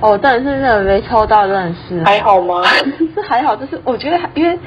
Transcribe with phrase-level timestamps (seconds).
[0.00, 2.62] 哦，但是真的没抽到，真的是还好吗？
[2.64, 4.58] 是 还好，就是我觉得因为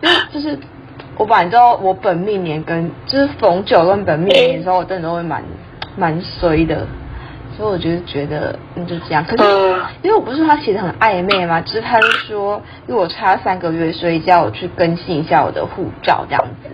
[0.00, 0.58] 因为就是
[1.16, 5.42] 我本来知道我本命年跟就是逢九跟本命年的时候，我真的都会蛮
[5.96, 6.86] 蛮衰的。
[7.56, 9.24] 所以我就是觉得，嗯，就这样。
[9.24, 9.44] 可是，
[10.02, 16.68] 因为我不是说他写的很暧昧嘛，只是他就说，因为我差三个月，所以叫我去更新一下我的护照这样子。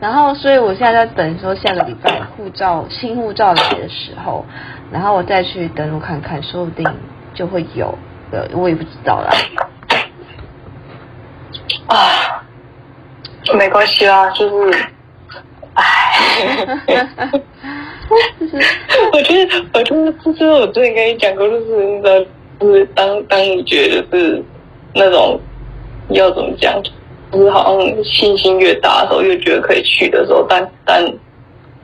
[0.00, 4.46] 然后，所以我现在在等说下个礼拜护照新护照来的时候，
[4.90, 6.86] 然后我再去登录看看，说不定
[7.34, 7.96] 就会有。
[8.30, 9.30] 呃，我也不知道啦。
[11.86, 12.42] 啊，
[13.56, 14.78] 没关系啦，就是，
[15.74, 15.82] 唉。
[18.38, 18.56] 就是，
[19.12, 22.20] 我觉得，我觉得，就是我之前跟你讲过，就是你知道，
[22.60, 24.42] 就是当当你觉得是
[24.94, 25.40] 那种
[26.10, 26.80] 要怎么讲，
[27.32, 31.04] 就是好像信心越大的时候，越觉得可以去的时候，但但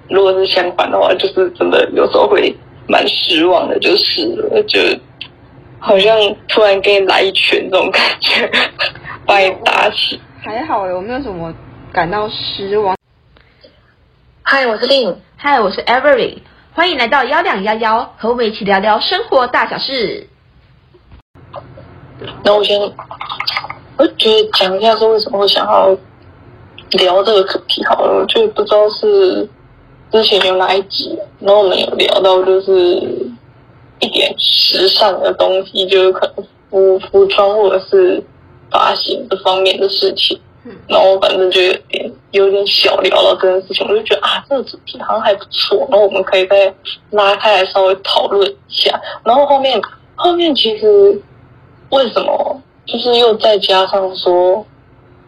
[0.08, 2.54] 如果是相反的话，就是真的有时候会
[2.88, 4.98] 蛮失望的，就是我觉得
[5.82, 6.14] 好像
[6.46, 8.50] 突然给你来一拳这种感觉，
[9.24, 10.20] 把你打起。
[10.42, 11.52] 还好有没有什么
[11.90, 12.94] 感到失望？
[14.42, 15.12] 嗨，我是丽。
[15.36, 16.38] 嗨，我是 Avery，
[16.74, 20.28] 欢迎来到幺两幺幺，和我们一起聊聊生活大小事。
[22.44, 22.78] 那我先，
[23.96, 25.96] 我觉得讲一下说为什么会想要
[26.90, 29.48] 聊这个课题好了，就不知道是
[30.12, 32.70] 之前有哪一集，然后我们有聊到就是
[34.00, 38.22] 一点时尚的东西，就是可能服服装或者是
[38.70, 40.38] 发型这方面的事情。
[40.86, 46.72] 然后反正就有点有点小聊到这件事情，我就觉得啊，这个主题好像还不错，然后我们可以再
[47.10, 49.00] 拉开来稍微讨论一下。
[49.24, 49.80] 然后后面
[50.16, 50.86] 后面其实
[51.88, 54.64] 为什么就是又再加上说，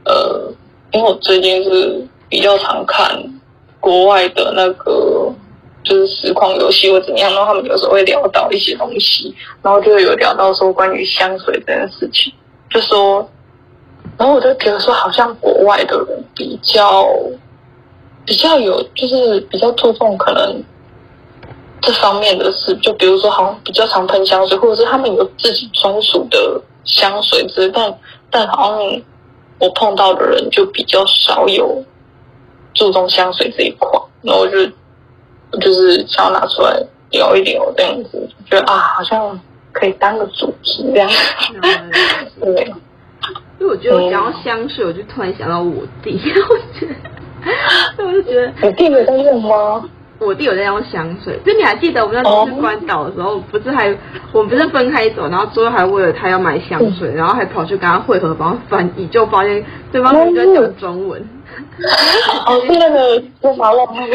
[0.05, 0.53] 呃，
[0.93, 3.19] 因为我最近是比较常看
[3.81, 5.33] 国外的那个
[5.83, 12.33] 就是实况游戏或怎么样，然后他们有时候会聊到一些东西，然后就有聊到说关于香水这件事情，
[12.71, 13.29] 就说。
[14.19, 17.09] 然后我就觉得说，好像国外的人比较
[18.27, 20.63] 比较有，就是比较注重可能
[21.81, 27.99] 这方面的事，就比如说好像比较常喷香水，或者是他们有自己专属的香水之类，但
[28.31, 29.03] 但好像
[29.59, 31.83] 我碰到的人就比较少有
[32.75, 33.89] 注重香水这一块。
[34.21, 34.59] 然后我就
[35.61, 36.81] 就是想要拿出来
[37.11, 39.39] 聊一聊这样子，觉得啊，好像
[39.73, 41.11] 可以当个主题这样，
[42.41, 42.73] 对。
[43.59, 46.87] 因为我觉得我讲到香水，我就突然想到我弟，我觉
[47.97, 49.89] 得， 我就觉得你弟有在用吗？
[50.19, 53.97] 我弟有在用香水，就你还记得我们那时候去关岛的时候，不是还
[54.33, 61.23] 我们不是分开走，然后最后还为了他要买香水，然后还跑去跟他会合，帮他翻译，就发现对方在讲中文。
[62.47, 64.09] 哦，是那个中华路那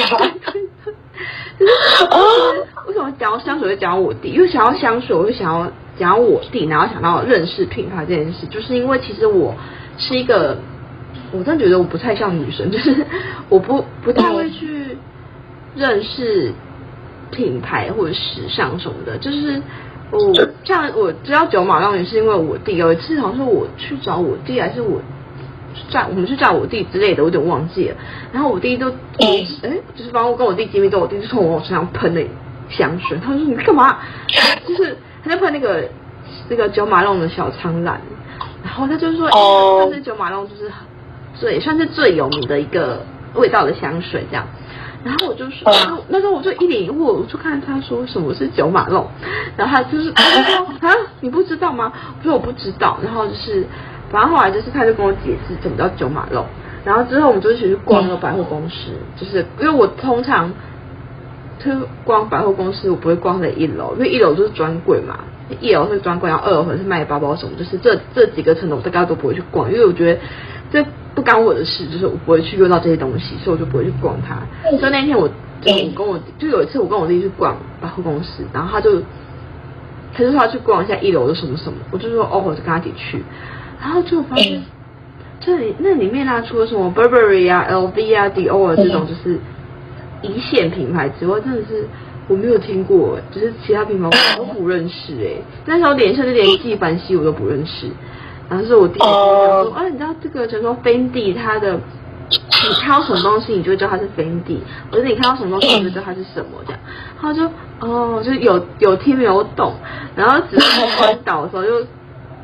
[2.88, 4.30] 为什么讲到香水会讲到我弟？
[4.30, 5.72] 因为想要香水，我就想要。
[5.98, 9.56] 讲我弟，然后想到认识品牌这件事，就是因为其实我
[9.98, 10.56] 是一个，
[11.32, 13.04] 我真的觉得我不太像女生，就是
[13.50, 14.96] 我不不太会去
[15.76, 16.54] 认识
[17.32, 19.18] 品牌或者时尚什么的。
[19.18, 19.60] 就是
[20.12, 20.32] 我
[20.64, 25.02] 像我知道九马浪也是因为我弟，有一次好像是我去找我弟，还是我
[25.90, 27.96] 找我们去找我弟之类的，我有点忘记了。
[28.32, 28.90] 然后我弟就
[29.20, 29.48] 哎，
[29.96, 32.22] 就是帮我跟我弟见面之后，我弟就从我身上喷了
[32.70, 33.98] 香水，他说你干嘛？
[34.68, 34.98] 就是。
[35.24, 35.84] 他在喷那个
[36.48, 38.00] 那个九马龙的小苍兰，
[38.64, 40.72] 然后他就是说，哦，但是九马龙就是
[41.34, 43.02] 最算是最有名的一个
[43.34, 44.48] 味道的香水这样。
[45.04, 45.70] 然后我就说，
[46.08, 49.06] 那时候我就一脸疑惑，我就看他说什么是九马龙，
[49.58, 51.92] 然后他就是他就说 啊，你不知道吗？
[52.20, 52.98] 我说我不知道。
[53.04, 53.68] 然后就是，
[54.10, 56.46] 反正后来就是他就跟我解释怎么叫九马龙。
[56.86, 60.52] 然后之后我们就一起去逛那个百货公司，就是因为我通常。
[61.60, 61.74] 去
[62.06, 65.18] 逛百货公司，我不会逛在一楼，因为一楼就是专柜嘛。
[65.60, 70.20] 一楼是专柜，然后二楼可能是卖包包什么，就是这这几个层楼我大概都不会去逛，因为我觉得
[70.72, 70.86] 这
[71.16, 74.38] 不干我的事，就是我不会去用到这些东西，所以我就不会去逛它。
[74.78, 75.34] 所以那天我就
[75.74, 79.02] 我跟我就有一次我跟我弟去逛百货公司，然后他就
[80.14, 83.24] 他就说要去逛一下一楼的什么什么，我就说哦，我就跟他一起去，
[83.80, 84.62] 然后就发现
[85.40, 89.40] 这里那里面啊，除了什么 Burberry 啊、LV 啊、Dior 这种，就是。
[90.24, 91.88] 一线品牌之外，真的是
[92.28, 95.40] 我没有听过，就是其他品牌我都不认识哎。
[95.68, 97.88] 那时候脸上就连纪梵希我都不认识，
[98.50, 101.80] 然后是我弟弟跟我讲说，啊，你知道这个叫做 Fendi，它的
[102.30, 104.58] 你看到什么东西，你就会知道它是 Fendi，
[104.92, 106.82] 或者你看到什么东西，你就知道它是什么这样。
[107.22, 107.44] 他就
[107.82, 109.76] 哦，就有有听没有懂，
[110.16, 111.86] 然后只是去关岛的时候，就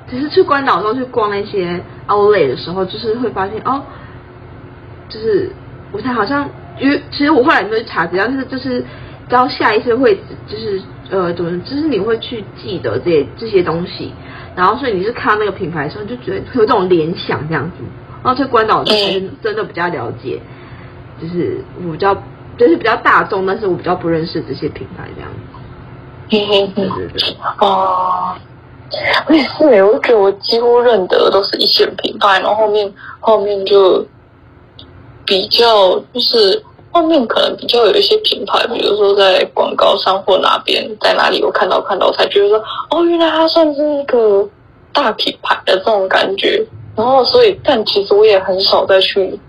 [0.10, 3.82] 只是去关岛的时候去逛那些 Outlet 的时候，就是会发现哦，
[5.10, 5.52] 就是
[5.92, 6.50] 我才好像。
[6.80, 8.84] 因为其实我后来就会查资料，就是就是，
[9.30, 14.12] 到下一次会就是呃，怎么，就是你会去记得这些这些东西，
[14.56, 17.78] 然后所以你是看到那个品牌的时候，就觉得有这种联想这样子。
[18.24, 20.42] 然后去关岛就是真的比较了解，
[21.22, 22.16] 就是我比较
[22.58, 25.38] 就是比较大众，但是我比较不认识这些品牌这样子。
[26.28, 28.34] 嘿嘿嘿，对对对，哦。
[29.28, 34.06] 我也是，我觉得我几乎认得都是一线品牌，然后后面后面就
[35.26, 44.48] 比较就是后面可能比较有一些品牌，比如说在广告上或哪边在哪里我看到看到才觉得说哦，原来它算是一个
[44.92, 46.64] 大品牌的这种感觉。
[46.96, 49.40] 然后所以，但其实我也很少再去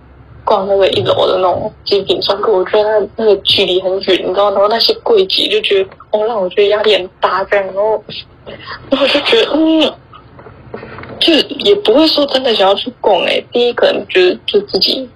[0.47, 8.03] 逛那个一楼的那种精品专柜，我觉得那那个距离很远，你知道，然后那些柜姐就觉得哦，让我觉得压力很大这样，然后。
[8.91, 9.93] 然后我就觉得，嗯，
[11.19, 11.33] 就
[11.65, 13.43] 也不会说真的想要去逛哎。
[13.51, 15.09] 第一，可能觉得就自己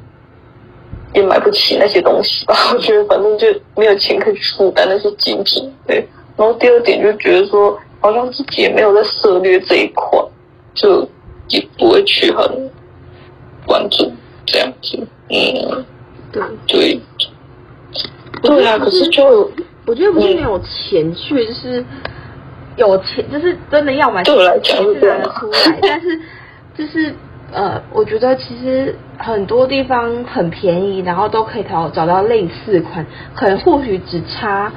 [1.15, 2.55] 也买不起那些东西吧。
[2.73, 3.47] 我觉得反正就
[3.77, 6.07] 没有钱可以去负担那些精品，对。
[6.37, 10.19] 然后第二点就觉得说，好像自己也没有在涉猎这一块，
[10.75, 11.07] 就
[11.49, 12.71] 也不会去很
[13.67, 14.11] 关注
[14.47, 14.99] 这样子。
[15.29, 15.85] 嗯，
[16.33, 17.01] 对对
[18.43, 18.79] 对啊！
[18.79, 19.51] 可是就
[19.85, 21.85] 我觉得不是没有钱去，就是。
[22.79, 25.79] 有钱就是真的要买，对我来讲是拿得出来。
[25.83, 26.19] 但是
[26.77, 27.13] 就是
[27.53, 33.05] 呃，我觉得其实很多地方很便宜，然后都可以找找到类似款，
[33.35, 34.71] 可能或许只差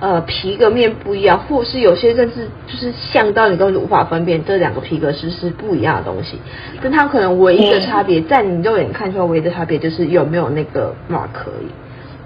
[0.00, 6.38] 呃皮革面不一样，或是有些甚至就是像到你根本无法分辨这两个皮革是是不一样的东西。
[6.82, 11.68] 但它可能唯一的差别，在你肉眼看出来唯一的差别就是有没有那个 mark 可以，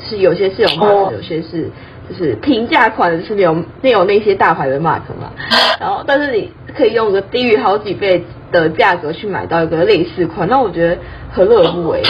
[0.02, 1.68] 就是有些是有 mark，有些是。
[2.08, 5.30] 就是平价款是没有没有那些大牌的 mark 嘛，
[5.78, 10.96] 然后但是你可以用个低于好几倍的价格去买到一个类似款，那我觉得
[11.32, 12.02] 何乐而不为？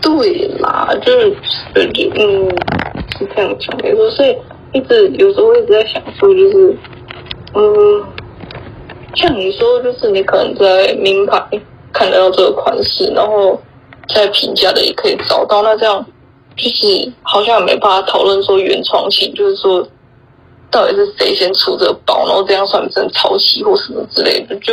[0.00, 1.36] 对啦，就是
[1.74, 2.48] 嗯
[3.18, 4.36] 是这样讲没错，所以
[4.72, 6.76] 一直有时候我一直在想说，就是
[7.54, 8.04] 嗯，
[9.14, 11.42] 像你说，就是你可能在名牌
[11.92, 13.60] 看得到这个款式，然后
[14.14, 16.06] 在平价的也可以找到，那这样。
[16.56, 19.86] 就是好像也没办法讨论说原创性，就是说
[20.70, 24.72] 到底是谁先出这个包，然后这样算不算抄袭或什么之类的，就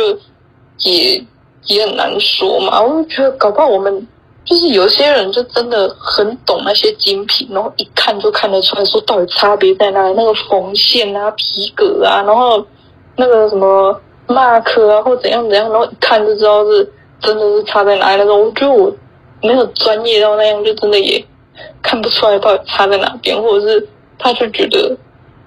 [0.80, 1.22] 也
[1.66, 2.82] 也很难说嘛。
[2.82, 4.08] 我就觉得搞不好我们
[4.44, 12.66] 就是有些人就真的很懂那些精品，然后一看就看得出来说到底差别在哪里，那个缝线啊、皮革啊，然后
[13.16, 16.90] 那个什么 mark 啊或怎样怎样，然后一看就知道是
[17.20, 18.46] 真的是差在哪里那种。
[18.46, 18.90] 我觉得我
[19.42, 21.22] 没有专业到那样，就真的也。
[21.82, 24.96] 看不出来到底差在哪边，或者是他就觉得，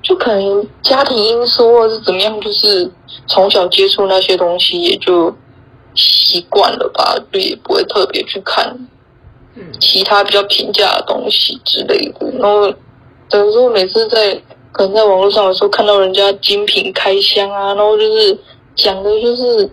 [0.01, 2.89] 就可能家庭因素或者是怎么样，就是
[3.27, 5.35] 从小接触那些东西，也就
[5.95, 8.77] 习惯了吧，就也不会特别去看
[9.79, 12.25] 其他比较平价的东西之类的。
[12.39, 12.71] 然后
[13.29, 14.39] 等于说每次在
[14.71, 18.37] 可能在网络上的时候看到人家精品开箱啊，然后就是
[18.75, 19.69] 讲的就是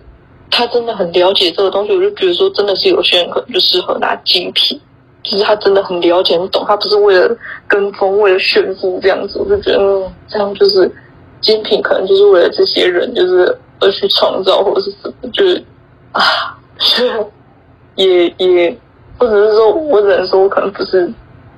[0.50, 4.80] 他真的很了解这个东西，我就觉得说真的是有些人可能就适合拿精品。
[5.24, 7.34] 其实他真的很了解、很懂，他不是为了
[7.66, 9.38] 跟风、为了炫富这样子。
[9.38, 10.90] 我就觉得，嗯，这样就是
[11.40, 15.64] 精品，可能就是为了这些人，就是而去创造或者是什么，就是
[16.12, 16.22] 啊，
[17.94, 18.78] 也 也，
[19.18, 21.10] 或者是说，我只能说我可能不是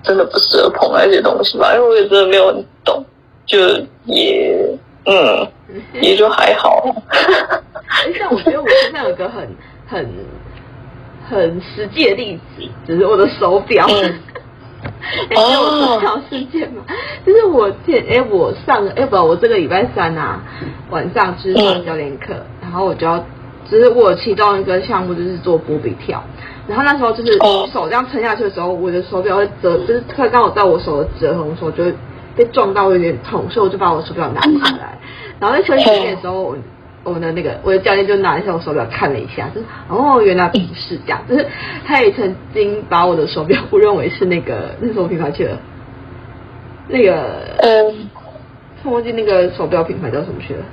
[0.03, 3.05] 真的不适合碰那些东西吧，因为我也真的没有很懂，
[3.47, 3.59] 就
[4.05, 5.47] 也嗯，
[6.01, 6.85] 也就还好。
[8.21, 9.49] 但我觉得我身上有一个很
[9.89, 10.09] 很。
[11.29, 13.87] 很实际的例子，就是我的手表。
[15.31, 16.85] 哎、嗯，欸、我手表事件嘛，
[17.25, 20.41] 就是我前哎、欸，我上哎，不，我这个礼拜三啊，
[20.91, 23.19] 晚上就是上教练课，嗯、然后我就要，
[23.69, 26.23] 就是我其中一个项目就是做波比跳，
[26.69, 27.33] 然后那时候就是
[27.73, 31.93] 手这样撑下去的时候，我的手表会折，就是快刚好在我手的折痕的时候，就会
[32.37, 34.99] 被撞到有点痛，所以我就把我手表拿下来，
[35.41, 36.55] 然后在休息时间的时候。
[37.07, 41.47] 我的那个我的教练就拿一下我手表看了一下，就是哦，原来不是这样，就是
[41.87, 45.57] 他也曾经把我的手表误认为是那个那什么品牌去了，
[46.89, 48.11] 那个嗯，
[48.83, 50.65] 我忘记那个手表品牌叫什么去了，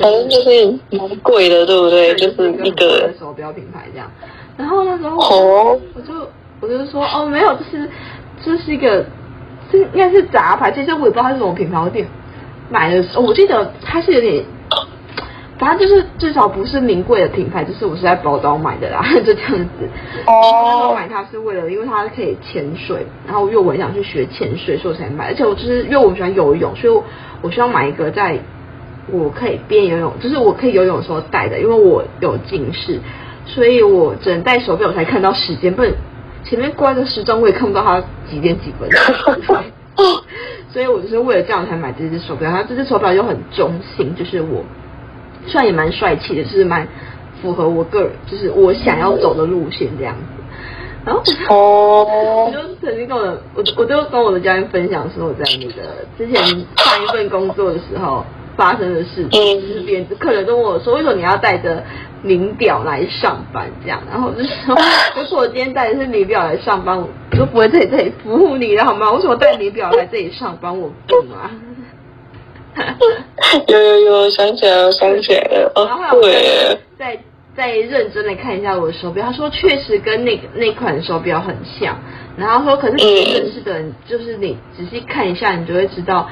[0.00, 2.14] 反正就是蛮贵的，对不对？
[2.14, 4.10] 就是一个手表品牌这样。
[4.56, 6.26] 然后那时候我就
[6.60, 7.86] 我就说哦，没有，就是
[8.42, 9.04] 这是一个
[9.70, 12.06] 这应该是杂牌，其实我也不知道它是什么品牌，我点
[12.70, 14.42] 买的时候我记得它是有点。
[15.60, 19.86] 反正就是至少不是名贵的品牌，就是我是在宝岛买的啦， 就这样子。
[20.26, 20.88] 哦。
[20.88, 25.26] 我买它是为了，因为它可以潜水，然后因为我很想去学潜水，所以我才买。
[25.26, 27.04] 而且我就是因为我喜欢游泳，所以我
[27.42, 28.38] 我需要买一个在
[29.12, 32.98] 我可以边游泳，就是我可以游泳的时候戴的，因为我有近视，
[33.44, 35.92] 所以我只能戴手表我才看到时间，不然
[36.42, 38.88] 前面挂着时钟我也看不到它几点几分。
[40.72, 42.48] 所以我就是为了这样才买这只手表。
[42.48, 44.64] 然后这只手表又很中性，就是我
[45.46, 46.86] 虽然也蛮帅气的，就是蛮
[47.40, 50.20] 符合我个人，就是我想要走的路线这样子。
[51.04, 55.72] 然后哦，我就曾经跟我的我我就跟我的家人分享说，我在那个
[56.18, 58.22] 之前上一份工作的时候
[58.54, 61.82] 发生的事情，就是别人客人跟我说，为什么你要带着
[62.22, 64.02] 名表来上班这样？
[64.10, 64.76] 然后我就说，
[65.16, 69.10] 如果我今天带的是名表来上班，我就不会在这里服务你了好吗？
[69.12, 70.78] 为什么带名表来这里上班？
[70.78, 71.50] 我笨吗？
[73.68, 77.18] 有有有，想起来了，想起来了，哦，对，再。
[77.56, 81.98] 再认真的看一下我的手表，他说确实跟那个那款手表很像，
[82.36, 86.26] 然后说可是你认识的人，就是你仔细看一下，你就会知道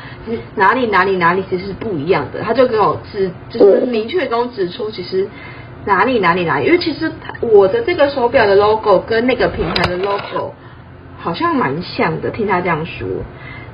[0.55, 2.41] 哪里哪里哪里其实是不一样的。
[2.41, 5.29] 他就给我指，就是明确跟我指出，其实
[5.85, 10.55] 哪里哪里哪里，因为其实我的这个手表的 logo 跟那个品牌的 logo
[11.19, 13.07] 好像蛮像的，听他这样说，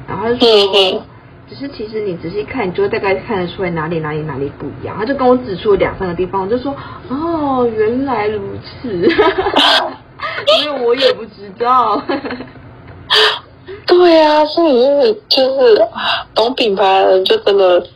[0.08, 1.02] 然后他就说。
[1.48, 4.96] 只是其实你仔细看，你就大概看得出来哪里哪里哪里不一样。
[4.98, 6.74] 他就跟我指出了两三个地方，我就说
[7.08, 8.88] 哦，原来如此，
[10.62, 12.02] 因为我也不知道。
[13.86, 15.86] 对啊，所以就是就是
[16.34, 17.86] 懂品牌的人就真的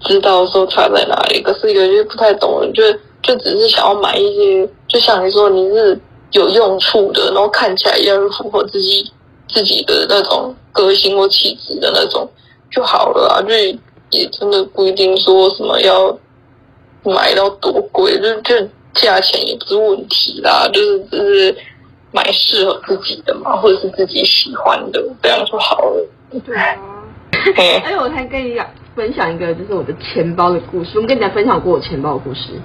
[0.00, 1.40] 知道说差在哪里。
[1.40, 2.82] 可是有些不太懂的人，就
[3.22, 5.98] 就只是想要买一些，就像你说你是
[6.32, 9.10] 有用处的，然后看起来也符合自己
[9.48, 12.28] 自己的那种个性或气质的那种。
[12.70, 13.48] 就好了啊，就
[14.10, 16.16] 也真的不一定说什么要
[17.04, 21.56] 买到多贵，就就价钱也不是问题啦，就是就是
[22.12, 26.06] 买适合自己的嘛，或者是自己喜欢的，这样就好了。
[26.44, 26.76] 对啊，
[27.56, 30.98] 哎，我还跟你讲分享一个，就是我的钱包的故事。
[30.98, 32.60] 我跟你讲分享过我钱包的故事。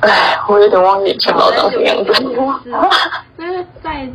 [0.00, 2.12] 哎，我有点忘记钱包长什么样子。
[3.38, 4.08] 就是在。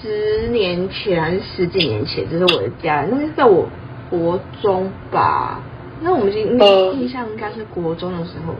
[0.00, 3.68] 十年前还是十几年前，这是我的家人，那是在我
[4.10, 5.60] 国中吧。
[6.00, 8.54] 那我们印印象应该是国中的时候，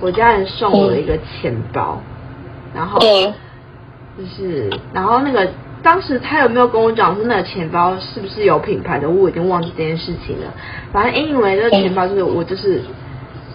[0.00, 2.00] 我家人送我一个钱包，
[2.74, 5.48] 然后就是，然后那个
[5.82, 10.52] 当时他有没有跟我讲说那个钱包是不是有品牌的，我已经忘记这件事情了。
[10.92, 12.82] 反正因为那个钱包就是我就是。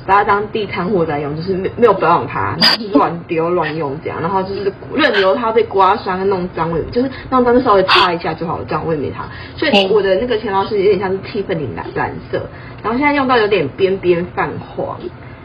[0.07, 2.55] 把它当地摊货在用，就是没没有保养它，
[2.93, 9.25] 乱丢乱用这样，然后就是任由它被刮伤、弄脏，我就是弄脏就稍微擦一下就好了，这样我也没它。
[9.57, 12.47] 所以我的那个钱包是有点像是 Tiffany 蓝蓝色，
[12.81, 14.97] 然后现在用到有点边边泛黄，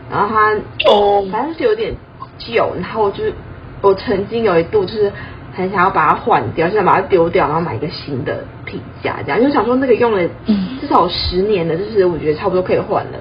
[0.08, 0.54] 然后它
[0.88, 1.96] 哦，反正是有点
[2.38, 3.32] 旧，然后就是
[3.80, 5.12] 我曾经有一度就是
[5.54, 10.22] 很想要把它换掉，现在把它丢掉，然后买一个新的皮夹这样，因为想说那个用了
[10.80, 13.18] 至少十年了，就是我觉得差不多可以换了。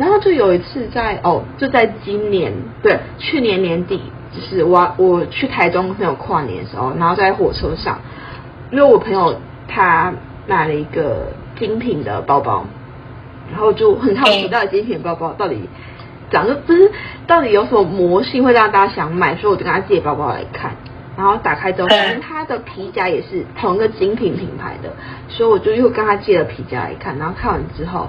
[0.00, 2.50] 然后就有一次在哦，就在今年
[2.82, 4.00] 对去年年底，
[4.34, 7.98] 就是我我去台中跟朋友跨年的时候，然后在火车上，
[8.70, 9.38] 因为我朋友
[9.68, 10.10] 他
[10.46, 11.26] 买了一个
[11.58, 12.64] 精品的包包，
[13.52, 15.68] 然后就很好奇到底精品包包到底
[16.30, 16.90] 长得不是
[17.26, 20.74] 到底有什么魔性会让大家想买，所以我就跟他借包包来看，
[21.14, 24.88] 然后打开之后，因为他的皮夹也是同一个精品品牌的，
[25.28, 28.08] 所以我就又跟他借了皮夹来看，然后看完之后。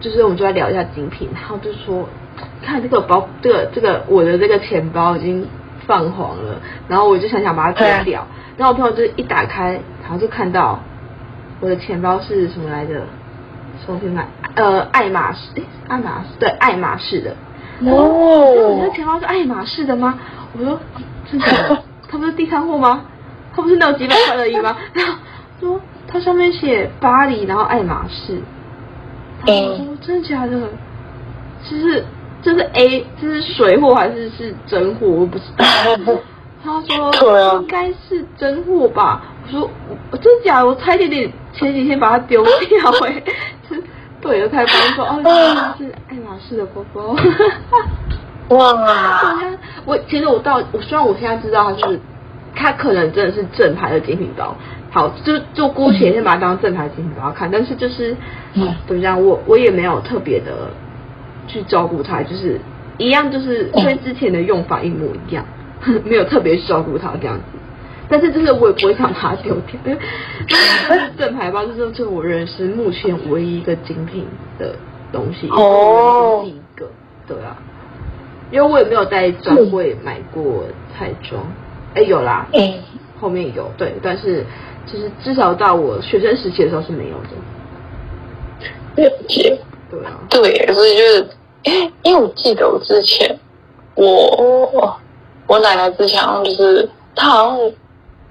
[0.00, 2.08] 就是我们就在聊一下精品，然后就说，
[2.62, 5.46] 看这个包，这个这个我的这个钱包已经
[5.86, 10.80] 泛黄了，然后我就想想把它丢掉，然后我朋友就一打开，然后就看到
[11.60, 13.02] 我的钱包是什么来着？
[13.84, 14.26] 什么品牌？
[14.54, 17.36] 呃，爱马仕，诶，爱马仕，对，爱马仕的。
[17.90, 20.18] 哦，你的钱包是爱马仕的吗？
[20.58, 20.80] 我说，
[21.30, 21.82] 真的？
[22.08, 23.02] 它不是地摊货吗？
[23.54, 24.74] 它不是那有几百块而已吗？
[24.94, 25.12] 然后
[25.60, 28.40] 说它上面写巴黎，然后爱马仕。
[29.46, 30.58] 他说：“真的假的？
[31.68, 32.04] 就是
[32.42, 35.06] 这是 A，这是水货还是是真货？
[35.06, 35.64] 我不知道。
[36.64, 39.70] ”他说：“应该是真货吧。”我说
[40.10, 40.66] ：“我真的假的？
[40.66, 42.90] 我差一点点前几天把它丢掉。
[43.06, 43.22] ”哎，
[44.20, 45.22] 对了，才发现说：“哦，
[45.78, 47.16] 这是爱马仕的包包。”
[48.56, 49.40] 哇！
[49.84, 52.00] 我其实我到我虽然我现在知道它是，
[52.54, 54.54] 它可能真的是正牌的精品包。
[54.96, 58.16] 好，就就姑且先把它当正牌精品包看，但是就是，
[58.54, 60.70] 嗯，怎么讲，我我也没有特别的
[61.46, 62.58] 去照顾它，就是
[62.96, 65.44] 一样，就是跟之前的用法一模一样，
[66.02, 67.42] 没有特别照顾它这样子。
[68.08, 69.98] 但是就是我也不会想把它丢掉，因为
[71.18, 74.24] 正牌包就是就我认识目前唯一一个精品
[74.58, 74.76] 的
[75.12, 76.88] 东西，哦，第一个，
[77.26, 77.54] 对啊，
[78.50, 80.64] 因为我也没有在专柜买过
[80.96, 81.44] 彩妆，
[81.92, 82.72] 哎，有啦，嗯，
[83.20, 84.42] 后面有对，但是。
[84.86, 89.58] 就是至少到我学生时期的时候是没有的，了解。
[89.88, 91.28] 对啊，对，所以就是，
[92.02, 93.38] 因为我记得我之前，
[93.94, 94.98] 我
[95.46, 97.58] 我奶奶之前就是她好像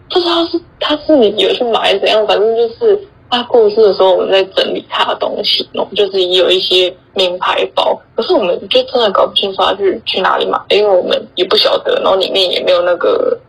[0.10, 13.40] 不知道是她自己有去买怎样，反正就是她过世的时候，我们在整理她的东西，然后就是也有一些名牌包，可是我们就真的搞不清楚她去去哪里买，因为我们也不晓得，然后里面也没有那个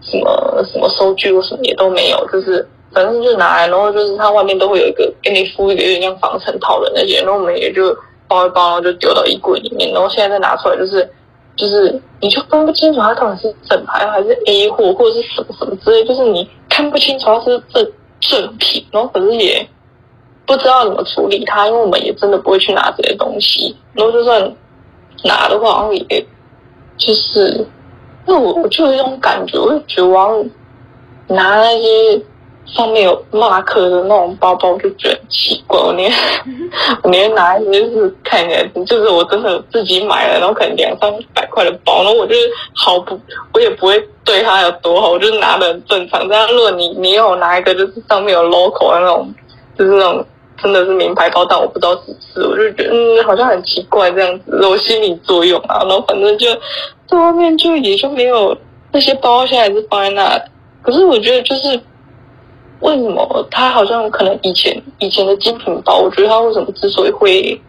[0.00, 11.08] 什么什么收据或什么也都没有，就是反正就是拿来，然后就是它外面都会有一个给你敷一个有点像防尘套的那些，然后我们也就包一包，然后就丢到衣柜里面，然后现在再拿出来，就是
[11.56, 17.92] 就是你就分不清楚它到底是正牌还是 A 货或者是什么什么之类，就是你看不清楚它是正。
[18.20, 19.64] 正品，然后可是也
[20.44, 23.76] 不知道怎么处理它，因为我们也真的不会去拿这些东西。
[23.92, 24.42] 然后就算
[25.22, 26.26] 拿的话，然后也
[26.96, 27.64] 就是，
[28.28, 30.44] 那我我就有一种感觉，我就觉得我要
[31.28, 32.22] 拿那些
[32.66, 35.80] 上面有 mark 的那种包包，就觉得很奇怪。
[35.80, 36.12] 我连
[37.02, 42.40] 我连拿一些就是看起来就是我真的自己买了，然后可能两三百块的包，然后我就是
[42.74, 43.18] 毫不，
[43.54, 44.08] 我也不会。
[44.28, 46.28] 对他有多好，我就拿的很正常。
[46.28, 49.34] 这样，如果你你有拿一个就是上面有 logo 的那种，
[49.78, 50.22] 就是那种
[50.62, 55.78] 真的是名牌包，但我不知道是不是，我就觉得嗯，好像很奇怪这样子，我心理作用啊。
[55.80, 56.46] 然后反正就
[57.08, 58.56] 在外面就也就没有
[58.92, 60.40] 那些包，现在是放在那。
[60.82, 61.80] 可是我觉得就是
[62.80, 67.60] 为什么他好像可能以前以前的精品包，我觉得他为什么之所以会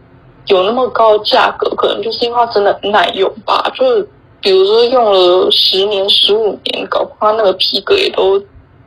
[0.48, 4.08] 有那么高的价格，可能就是因为它真的很耐用吧，就是。
[4.42, 8.42] 比如说用了十年、十五年，搞不好那个皮革也都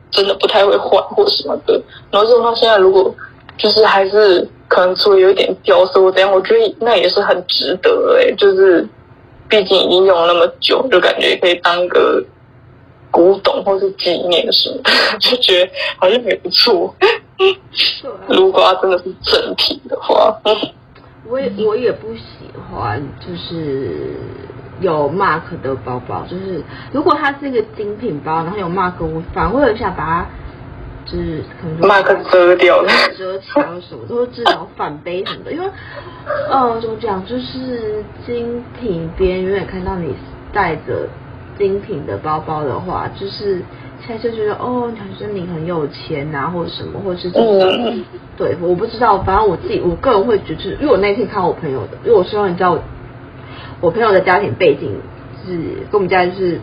[0.09, 1.79] 真的不太会坏或什么的。
[2.09, 3.13] 然后之后他现在如果
[3.55, 8.83] 就是还是可能说有一点掉色或怎样，我觉得那也是很值得哎、就是
[9.61, 12.23] 毕竟已经用了那么久，就感觉可以当个
[13.11, 16.95] 古董或是纪念什么的， 就觉得好像也不错。
[18.27, 20.35] 如果它真的是正品的话，
[21.27, 22.21] 我也我也不喜
[22.71, 24.15] 欢，就是。
[24.81, 30.27] 有 mark 的包包，就是如果它是一个精品包，然后有 mark，我反而会有想把它，
[31.13, 32.83] 就是可能 mark 遮掉，
[33.15, 35.51] 遮起来什么，都是至少反背什么的。
[35.53, 35.69] 因为，
[36.49, 40.15] 呃，怎么讲，就是精品边永远看到你
[40.51, 41.07] 带着
[41.59, 43.61] 精品的包包的话，就是
[44.05, 47.29] 现在就觉得哦，好像你很有钱呐、啊，或者什么，或者是。
[48.35, 52.79] 对，我不知道，反正我自己，我个人会觉得，因为我那天看我朋友的，因为我希望你知道我。
[53.81, 54.97] 我朋友的家庭背景
[55.45, 55.57] 是
[55.91, 56.57] 跟我们家就是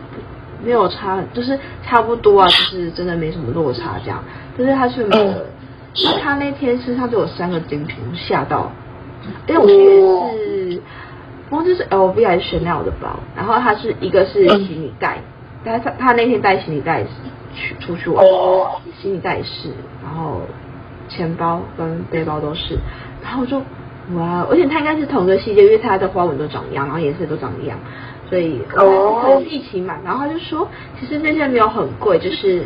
[0.63, 4.23] 没有差，就是差不多啊，就是真的没什么落差这样。
[4.57, 5.45] 但是他去买了，
[6.03, 8.71] 那他那天身上就有三个精品，吓到。
[9.47, 10.81] 因为，我记得是，
[11.51, 15.19] 忘记是 LV 还是 Chanel 的包，然后他是一个是行李袋，
[15.63, 17.03] 他他他那天带行李袋
[17.53, 18.25] 去出去玩，
[19.01, 19.69] 行李袋也是，
[20.03, 20.41] 然后
[21.07, 22.77] 钱包跟背包都是，
[23.23, 23.61] 然后就。
[24.15, 27.77] 哇，而且它应该是同个系列，因为它的花纹都长一样，然后颜色都长一样，
[28.29, 29.99] 所以可能一起买。
[30.03, 30.67] 然后他就说，
[30.99, 32.63] 其实那些没有很贵，就是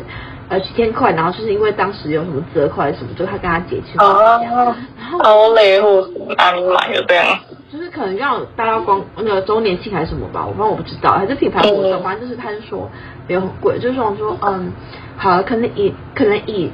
[0.50, 4.06] 呃几千块，然后就是因为当时有什么折扣还是什么，就他跟他姐去买
[4.40, 4.76] 这样。
[4.98, 7.26] 然后好累哦，哪里买的这样？
[7.72, 12.90] 就是可能要大家光那个周年庆还是什么吧，我反正我不知道，还是品牌活动，反正就是他就说
[13.28, 14.72] 没有很贵，就是说说嗯，
[15.18, 16.72] 好，可能以可能以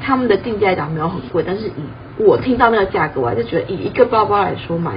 [0.00, 1.72] 他们的定价来讲没有很贵，但是以
[2.24, 4.94] 我听到那个价格，我还是觉得以一个包包来说蛮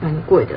[0.00, 0.54] 蛮贵的。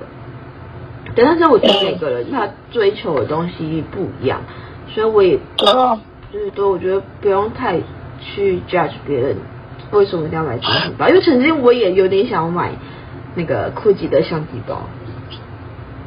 [1.15, 4.41] 对，但是我觉得每个人他追求的东西不一样，
[4.89, 7.79] 所以我也就是说，我觉得不用太
[8.19, 9.35] 去 judge 别人
[9.91, 12.71] 为什么一定要买精品包，因为曾经我也有点想要买
[13.35, 14.81] 那个 GUCCI 的相机包。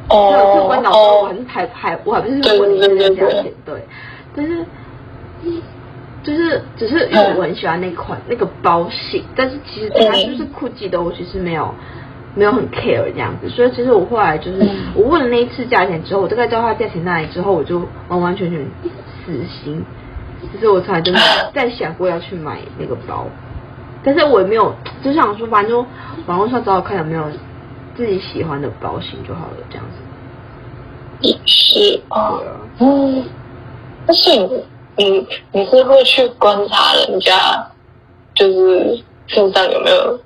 [0.09, 0.53] 哦。
[0.55, 3.83] 这关脑包我还是还还我还不是问你这个价钱，对，
[4.35, 4.65] 但是。
[6.23, 11.75] 就是只是因为我很喜欢那款那个包型，但是其实它就是 GUCCI 的，我其实没有
[12.33, 18.65] 没有很 care 这样子，所以其实我后来就是我问了那一次价钱之后，我大概知道它价钱那里之后，我就完完全全
[19.25, 19.83] 死心，
[20.53, 23.27] 就是我从来就没有再想过要去买那个包，
[24.03, 25.85] 但是我也没有就想说，反正
[26.25, 27.25] 网络上找找看有没有
[27.97, 29.99] 自己喜欢的包型就好了，这样子。
[31.19, 32.39] 也是啊，
[32.79, 33.25] 嗯，
[34.05, 34.63] 但是。
[34.95, 37.35] 你你是会去观察人家，
[38.35, 40.19] 就是身上有没有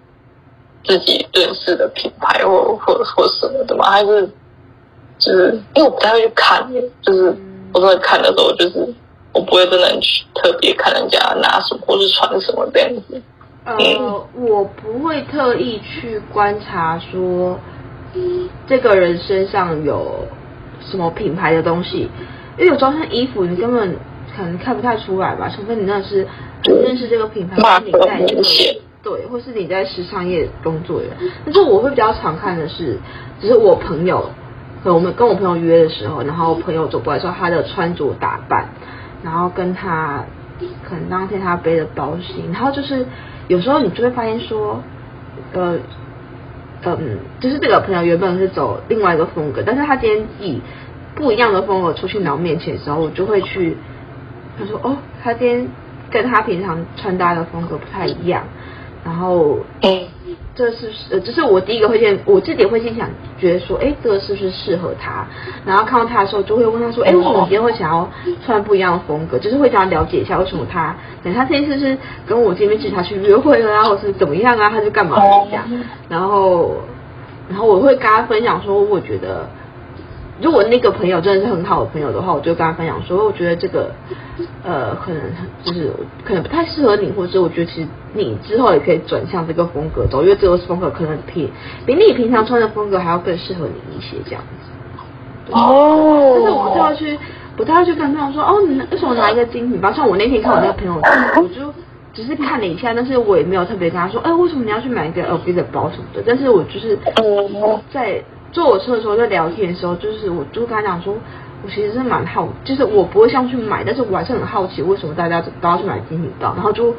[0.84, 3.90] 自己认识的品牌或或或什么的吗？
[3.90, 4.30] 还是
[5.18, 6.68] 就是因为我不太会去看，
[7.02, 7.34] 就是
[7.74, 8.94] 我真的看的时候，就是
[9.32, 13.22] 我不会真的去特别看人家拿什么或是穿什么这样子。
[13.64, 17.58] 呃，我不会特意去观察说
[18.68, 20.28] 这个人身上有
[20.90, 22.10] 什么品牌的东西，
[22.58, 23.98] 因为有装上衣服，你根本。
[24.38, 26.28] 可能看不太出来吧，除非你那是
[26.64, 28.44] 很认识这个品牌，或是你在这个
[29.02, 31.14] 对，或是你在时尚业工作的人。
[31.44, 33.00] 但是我会比较常看的是，
[33.42, 34.30] 只是我朋友
[34.84, 38.70] 和我们跟我朋友约的时候，然后朋友走过来说他的穿着打扮，
[39.24, 40.24] 然后跟他
[40.88, 43.06] 可能当天他背的包型，然后就是
[43.48, 44.84] 有时候你就会发现说，
[45.54, 45.80] 呃，
[46.84, 50.62] 嗯，就是这个朋友原本是走另外一个风格，但是他今天以
[51.16, 53.78] 不一样的风格出现到我面前的时候，我就会去
[54.58, 55.68] 他说哦，他今天
[56.10, 58.44] 跟他平常穿搭的风格不太一样，
[59.04, 60.08] 然后嗯。
[60.54, 63.08] 这是呃，这是我第一个会先，我自己会先想，
[63.40, 65.26] 觉得说，哎，这个是不是适合他？
[65.64, 68.10] 然后看到他的时候，就会问他说，哎，为什么你今天会想要
[68.44, 69.38] 穿不一样的风格？
[69.38, 74.72] 就是会想要了解一下为什么他，等他这次是跟我见面是他去约会了啊，或是怎么样啊？
[74.72, 75.16] 他就干嘛
[75.46, 75.64] 这样？
[76.10, 76.78] 然后，
[77.48, 79.48] 然后我会跟他分享说，我觉得。
[80.40, 83.92] 如果那个朋友真的是很好的朋友的话，我就跟他分享说，我觉得这个，
[84.64, 85.22] 呃，可能
[85.64, 85.92] 就是
[86.24, 91.50] 可能不太适合你，或者我觉得其实你之后也可以转向这个风格走，因为这个风格可能比
[91.88, 95.54] 比你平常穿的风格还要更适合你一些这样子。
[95.54, 96.34] 哦。
[96.36, 97.20] 但是我不太会去，
[97.56, 99.92] 不太会去跟朋友说，哦，你为什么拿一个精品包？
[99.92, 101.02] 像我那天看我那个朋友，
[101.42, 101.74] 我就
[102.14, 106.22] 只是看了一下，但是我也没有特别跟他说，哎，为什么你要去买一个 LV 的包什么的？
[106.24, 106.96] 但是我就是
[107.92, 108.24] 在。
[108.52, 111.14] 坐我车的时候，在聊天的时候，就是我就跟他讲说，
[111.64, 116.96] 我其实是蛮好，就是我不会想去买，但是我还是很好奇为什么大家都要去买精品包，然后就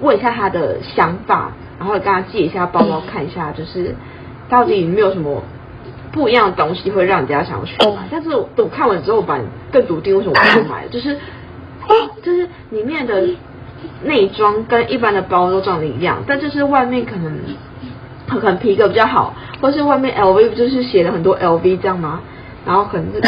[0.00, 3.94] 问一下他的想法，然后跟他借一下包包看一下，就是
[4.48, 5.42] 到底有没有什么
[6.12, 8.08] 不一样的东西会让人家想要去买。
[8.10, 9.38] 但是我看完之后，我把
[9.70, 11.16] 更笃定为什么我不买，就是
[12.22, 13.28] 就是里面的
[14.02, 17.32] 内装跟一般的包都长得一样，但就是外面可能。
[18.28, 22.20] 可能皮革比较好，或是外面 LV 不就是写了很多 LV 这样吗？
[22.66, 23.20] 然后可能是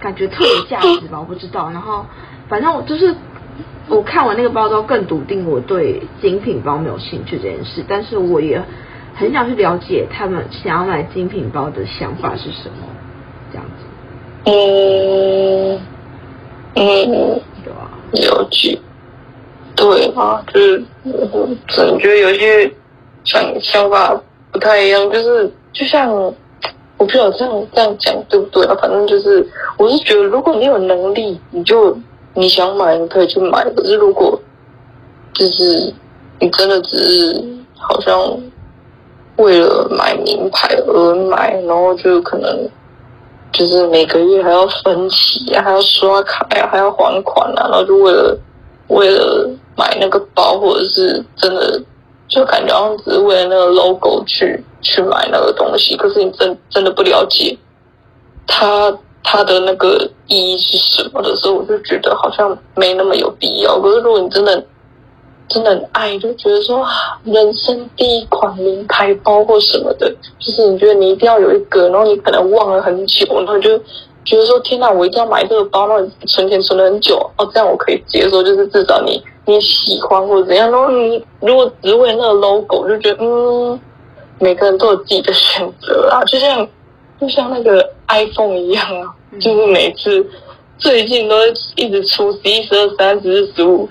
[0.00, 1.70] 感觉特别价值吧，我不知道。
[1.70, 2.04] 然后
[2.48, 3.14] 反正我就是
[3.88, 7.84] 我看完那个包之后，更笃定我对精品包没有兴趣这件事。
[7.86, 8.60] 但是我也
[9.14, 12.86] 很想去了解他们想要买精品包的想法是什么，
[13.52, 13.84] 这样子。
[14.44, 15.80] 嗯
[16.74, 17.88] 嗯，对吧？
[18.12, 18.78] 了解。
[19.76, 22.72] 对啊，就是我总觉有些。
[23.26, 24.18] 想想法
[24.52, 26.32] 不太一样，就是就像我
[26.96, 28.74] 不知道这样这样讲对不对啊？
[28.80, 31.94] 反正就是，我是觉得如果你有能力，你就
[32.34, 33.68] 你想买你可以去买。
[33.74, 34.40] 可是如果
[35.34, 35.92] 就是
[36.38, 37.44] 你真的只是
[37.76, 38.40] 好像
[39.36, 42.68] 为了买名牌而买，然后就可能
[43.52, 48.38] 就是每个月还要分期啊，还要刷卡呀，还要还款啊，然后就为了
[48.88, 51.82] 为了买那个包，或者是真的。
[52.28, 57.56] 就感觉好像只是为了那个 logo 去去买那个东西，可是你真真的不了解
[58.46, 63.80] 它它的那个意义是什么的时候，我就觉得好像没那么有必要。
[63.80, 64.64] 可是如果你真的
[65.48, 66.84] 真的很爱，就觉得说，
[67.22, 73.78] 人生第一款名牌包或什么的，就是你觉得你一定要有一个，然后你可能忘了很久，然后就
[74.24, 79.22] 觉得说天哪，我一定要买这个包，然后存钱存了很久哦，这样我可以接受，就是至少你。
[79.46, 83.80] 你喜欢或者怎样，然后你如果只为那个 logo，就觉得嗯，
[84.40, 86.68] 每个人都有自己的选择啊，就像
[87.20, 90.28] 就像那个 iPhone 一样啊，就是每次
[90.78, 91.36] 最近都
[91.76, 93.88] 一直出十一、十二、十三、十四、十五。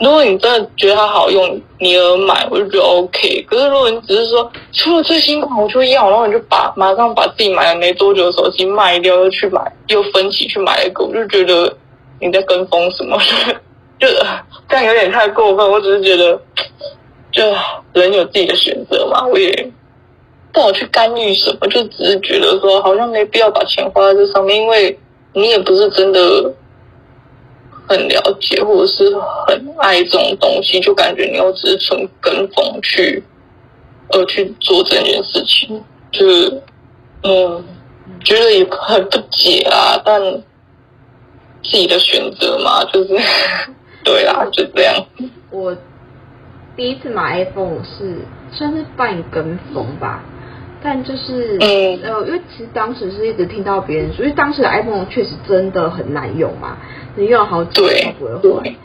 [0.00, 3.42] 如果你真的觉得它好用，你而买，我就觉得 OK。
[3.48, 11.72] 可是如果你只是说出了最新款我就要，然后你就把马上把自己买了没多久的手机卖掉，又去买又分期去买一个，我就觉得
[12.20, 13.16] 你在跟风什么。
[14.00, 14.08] 就
[14.68, 16.40] 这样有点太过分，我只是觉得，
[17.30, 17.42] 就
[17.92, 19.70] 人有自己的选择嘛，我也
[20.52, 24.98] 不好去干预什么，就只是觉得说好像没必要把钱花在这上面，因为
[25.32, 26.52] 你也不是真的
[27.88, 29.14] 很了解或者是
[29.46, 33.22] 很爱这种东西，就感觉你又只是纯跟风去
[34.08, 36.62] 呃去做这件事情，就是
[37.22, 37.64] 嗯，
[38.24, 40.20] 觉得也很不解啊，但
[41.62, 43.08] 自己的选择嘛，就是。
[44.04, 44.94] 对啊，就这样。
[45.50, 45.76] 我
[46.76, 48.18] 第一次买 iPhone 是
[48.50, 50.22] 算是半跟风吧，
[50.82, 56.76] 但就是、嗯、呃，因为其实当时是一直听到别人说，因为当时的 iPhone 确实真的很难用嘛，
[57.16, 58.76] 你用了好几年不会坏。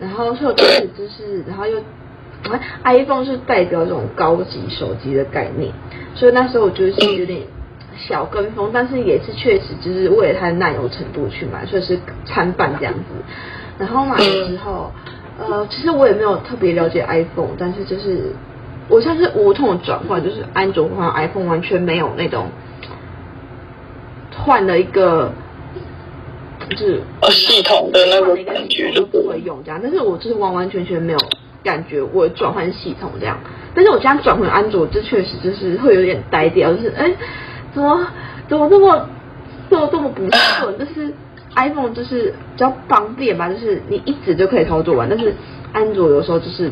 [0.00, 1.78] 然后所以我当时就是，然后又
[2.50, 5.72] 啊，iPhone 是代表这种高级手机的概念，
[6.14, 7.42] 所以那时候我就是有点
[7.96, 13.00] 小跟风，嗯、但是也是确实就是为了它的耐用程度去买，所以是参半这样子。
[13.76, 14.92] 然后买了之后，
[15.36, 18.32] 呃，其实我也没有特别了解 iPhone，但是就是
[18.88, 22.46] 我像是无痛转换，就是安卓换 iPhone 完全没有那种
[24.36, 25.32] 换了一个
[26.70, 31.18] 就是系统的那个感觉就不会用这样，但是我就是完完全全没有
[31.64, 33.36] 感觉我转换系统这样，
[33.74, 37.12] 但是我这样转回安卓，这确实就是会有点呆掉，就是哎，
[37.74, 38.06] 怎么
[38.48, 39.08] 怎么这么
[39.68, 41.12] 怎么这么不顺，就是。
[41.56, 45.34] iPhone 就是比较方便吧，就是你一指就可以操作完，但是
[45.72, 46.70] 安卓有时候就是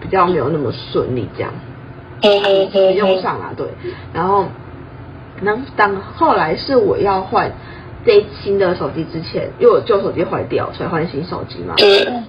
[0.00, 1.52] 比较没有那么顺利这样。
[2.72, 3.66] 使用上了对，
[4.12, 4.46] 然后，
[5.42, 7.52] 那当后来是我要换
[8.06, 11.74] 这新的手机之前，因为我旧手机坏掉，所以换新手机嘛。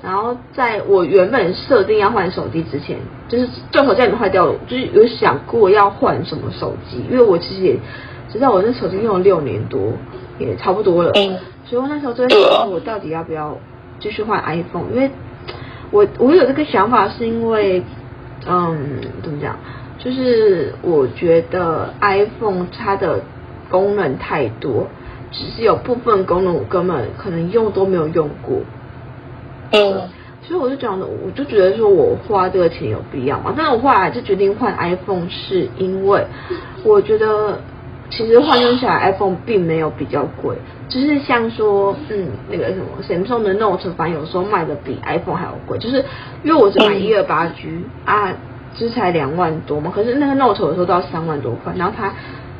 [0.04, 2.98] 然后在我原本设定要换手机之前，
[3.30, 7.78] 就是旧手机还没坏掉了，就是有想过要换什么手机，因为我其实也
[8.30, 9.94] 知道我那手机用了六年多，
[10.38, 11.12] 也差不多了。
[11.68, 11.70] 嗯。
[11.70, 13.58] 所以我那时候就在想，我到底要不要
[14.00, 14.86] 继续换 iPhone？
[14.94, 15.12] 因为
[15.92, 17.84] 我我有这个想法，是因为。
[18.50, 19.58] 嗯，怎么讲？
[19.98, 23.20] 就是我觉得 iPhone 它的
[23.70, 24.88] 功能太多，
[25.32, 28.60] 只是有部分功能我根本可能用都没有用过。
[29.72, 30.08] 嗯，
[30.44, 33.54] 所以我就讲的，我就觉得说我花这个钱有必要吗？
[33.58, 36.26] 但是我后来就决定换 iPhone，是因为
[36.86, 37.60] 我觉得
[38.10, 40.56] 其实换算下来 iPhone 并没有比较贵，
[40.89, 46.04] 就是像说，嗯，那个什么 Samsung 的 Note 反正有时候卖的比 iPhone 还要贵，就是
[46.43, 48.34] 因为我只买一二八 G 啊。
[48.76, 52.13] 就是才两万多嘛，可是那个 Note 有时候都要三万多块，然后它，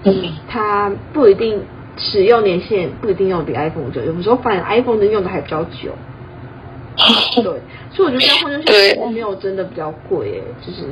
[0.04, 1.62] 嗯，它不一定
[1.96, 5.92] 使用年限不一定用比 iPhone 久，有时候反而 iPhone 的用的还比较久，
[7.44, 10.86] 对，所以我觉得换就是没有真的比较贵耶，就是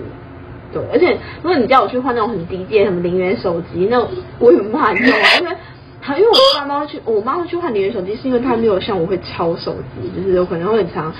[0.75, 4.05] 对，而且如果你叫我去换那种很低阶什么零元手机，那
[4.39, 5.55] 我也没办法用啊，因为
[6.01, 11.13] 他因为我爸妈去， 我妈会去换零元手机，是因为她没有像我会敲手机，就是有可能会很长，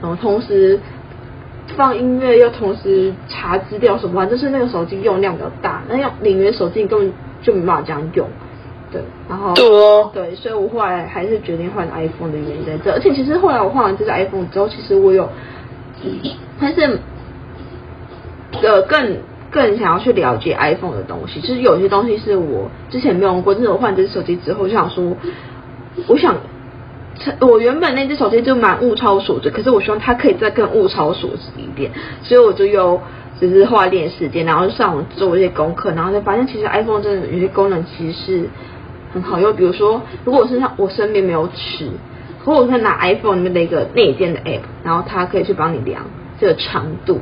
[0.00, 0.80] 然后同时。
[1.76, 8.28] 放音乐又同时查资料什么的，就是那个手机用量比较大，那用零元手机根本就没办法这样用，
[8.90, 9.64] 对，然后对，
[10.12, 15.26] 对，所以我后来还是决定换 iPhone 的原因在这，而且其实后来我换完这只 iPhone 之后，其实我有，
[16.60, 16.98] 但是
[18.60, 19.18] 呃更
[19.50, 25.16] 更想要去了解 iPhone 的东西，其实有些东西是我之前没有用过，但是我换这支手机之后就想说，
[26.08, 26.36] 我想。
[27.40, 33.00] 我原本那只手机就蛮物超所值，可是我希望它可以再更物超所值一点，所以我就又
[33.38, 38.48] 只是花点时间，然后上网做一些功课，然后才发现其实 iPhone 真的有些功能其实是
[39.12, 41.90] 很好用，比如说如果我身上我身边没有尺，
[42.44, 46.02] 或者我可以拿 iPhone 里面的一个内建的 App，然后它可以去帮你量
[46.40, 47.20] 这个长度，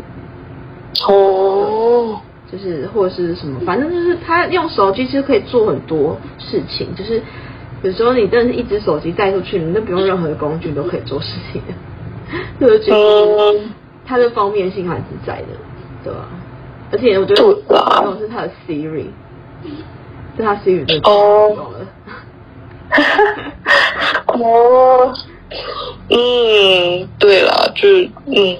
[1.07, 7.22] 哦，就是或者是什么，反正就是他用手机其实可以做很多事情，就是。
[7.83, 11.62] 有时候你真的是一只手机带出去，你都不用任何的工具都可以做事情，
[12.61, 13.59] 就是觉得
[14.05, 15.46] 它的方便性还是在的，
[16.05, 16.29] 对吧？
[16.92, 17.42] 而且我觉得
[17.74, 19.07] 好用是它的 Siri，
[20.37, 21.87] 是它 Siri 最好用了。
[24.26, 25.14] 哦，
[26.11, 28.59] 嗯，对啦，就是嗯，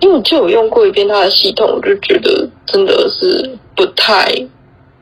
[0.00, 4.32] 因为就有用过一遍它的系统，我就觉得真的是不太。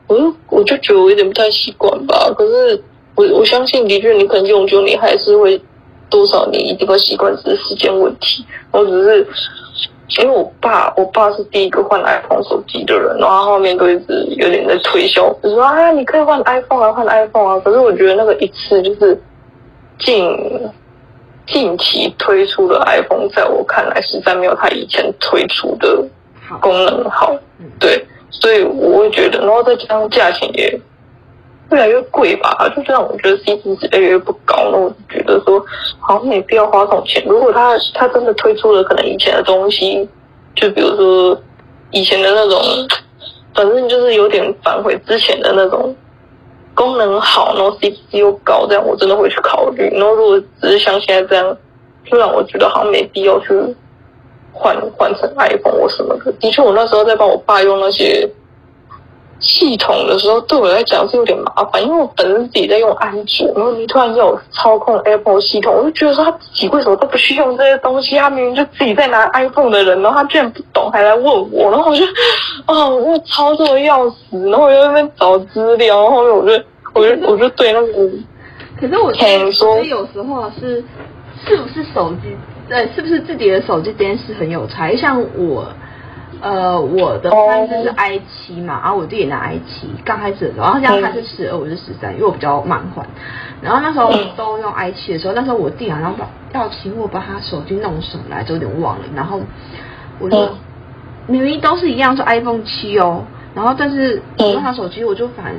[0.07, 0.17] 我
[0.49, 2.83] 我就觉得我有点不太习惯吧，可是
[3.15, 5.61] 我我相信，的确你可能用久，你还是会
[6.09, 8.45] 多少你一定会习惯，只是时间问题。
[8.71, 9.27] 我只是
[10.19, 17.59] 因为我爸，我爸是第一个换 iPhone 手机的人，然后后面都一直有点在推销，就说啊，你可以换 iPhone 啊，换 iPhone 啊。
[17.63, 19.17] 可是我觉得那个一次就是
[19.99, 20.27] 近
[21.51, 26.03] 近期推出的 iPhone，在我看来实在没有它以前推出的
[26.59, 27.35] 功能好，
[27.79, 28.05] 对。
[28.29, 30.81] 所以我会觉得，然后再加上价钱也
[31.69, 34.69] 越来越贵吧，就这样我觉得 CP 值越来越不高。
[34.71, 35.63] 那我就觉得说，
[35.99, 37.21] 好像没必要花这种钱。
[37.27, 40.07] 如果他他真的推出了可能以前的东西，
[40.55, 41.39] 就比如说
[41.91, 42.59] 以前的那种，
[43.53, 45.93] 反正就是有点返回之前的那种
[46.75, 49.89] 功能好，然后 CPU 又高，这样我真的会去考虑。
[49.93, 51.57] 然后如果只是像现在这样，
[52.05, 53.47] 就让我觉得好像没必要去。
[54.53, 58.29] 换换成 iPhone 或什么的，的确，我那时候在帮我爸用那些
[59.41, 68.15] 系统的时候，对我来讲是有点麻烦，因为我本身自己在用安卓，然后你突然要我操控 Apple 系统，我就觉得说他自己为什么都不去用这些东西？
[68.17, 72.05] 他明明就自己在拿 iPhone 的人，然后他居然不懂，还来问我，然后我就
[72.65, 78.09] 啊，我操作的要死，然后我就在那边找资料，后面我就我就我就对那个，
[78.79, 80.83] 可是我觉得说有时候是
[81.47, 82.35] 是不是手机？
[82.69, 84.95] 对，是不是自己的手机这件事很有差？
[84.95, 85.65] 像我，
[86.41, 93.05] 呃，我的三支是 i 七嘛，然后我弟也拿 i 七，刚开始的时候，然后现在他是十二，我是十三，因为我比较慢换。
[93.61, 99.05] 然后那时候都用 i 七的时候，那时候我弟好像把要请我把他手机弄什么来着，有点忘了。
[99.15, 99.39] 然后
[100.19, 100.49] 我就
[101.27, 103.23] 明明都是一样是 iPhone 七哦，
[103.53, 105.55] 然后但是用他手机，我就反正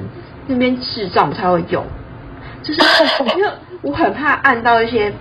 [0.49, 1.85] 那边智障不太会用，
[2.65, 2.81] 就是
[3.37, 3.51] 因为
[3.83, 5.13] 我很怕按到一些。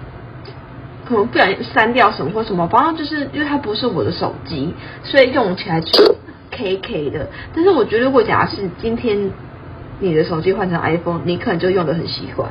[1.11, 6.15] 可能不小心删掉什么或什么，反正就是因为它不是我的手机，所以用起来就
[6.49, 7.27] K K 的。
[7.53, 9.31] 但是我觉得，如果假设今天
[9.99, 12.49] 你的手机换成 iPhone，你可能就用得很习惯。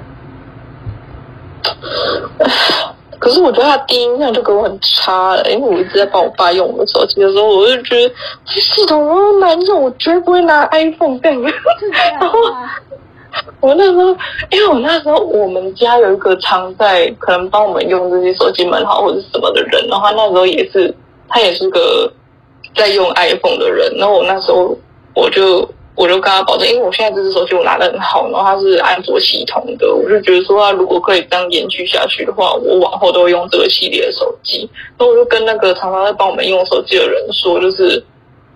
[3.18, 8.14] 可是我觉得他第一印象就给我很差了，因为我一直在帮我爸用我的手机的时候，我就觉得
[8.46, 11.42] 系统那么难用，我绝对不会拿 iPhone 这样。
[12.18, 12.38] 然后
[13.60, 14.16] 我那时候，
[14.50, 20.94] 因为我那时候我们家有一个常在可能帮我们用这些手机门号或者什么的人，然后他那时候也是
[21.28, 22.12] 他也是个
[22.74, 24.76] 在用 iPhone 的人，然后我那时候
[25.14, 25.68] 我就。
[25.96, 34.70] 我就跟他保证，因为我现在这只手机我拿的很好，然后它是安卓系统的，我就觉得说，他如果可以这样延续下去的话，我往后都会用这个系列的手机。
[34.98, 38.02] 那我就跟那个常常在帮我们用手机的人说，就是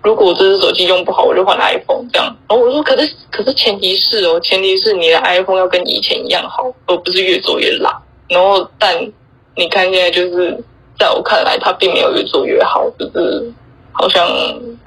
[0.04, 2.26] 如果我这只手机用不好，我就换 iPhone 这样。
[2.48, 7.92] 然后我说，可是可是前提是哦，前提是你的 iPhone 要跟以前一样好，而不是越做越烂。
[8.28, 8.94] 然后但
[9.56, 10.56] 你看现在就是
[10.98, 13.52] 在我看来，它并没有越做越好，就是。
[13.96, 14.26] 好像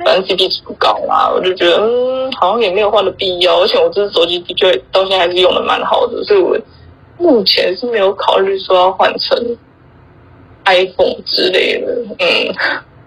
[0.04, 3.62] 反正 CP 值不高嘛，我就觉得嗯，好像也没有换的必要。
[3.62, 6.58] 而且我这只手机的确到现在还是用的蛮好的，所以我
[7.18, 9.58] 目前是没有考虑说要换成
[10.66, 11.88] iPhone 之类的。
[12.20, 12.54] 嗯，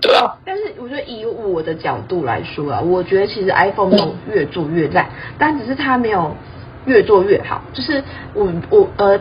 [0.00, 0.36] 对啊。
[0.44, 6.34] 但是我觉得以我的角度来说啊，我觉得其实 iPhone 没有越做越烂，嗯、但只是它没有
[6.86, 7.62] 越做越好。
[7.72, 8.02] 就是
[8.34, 9.20] 我我呃，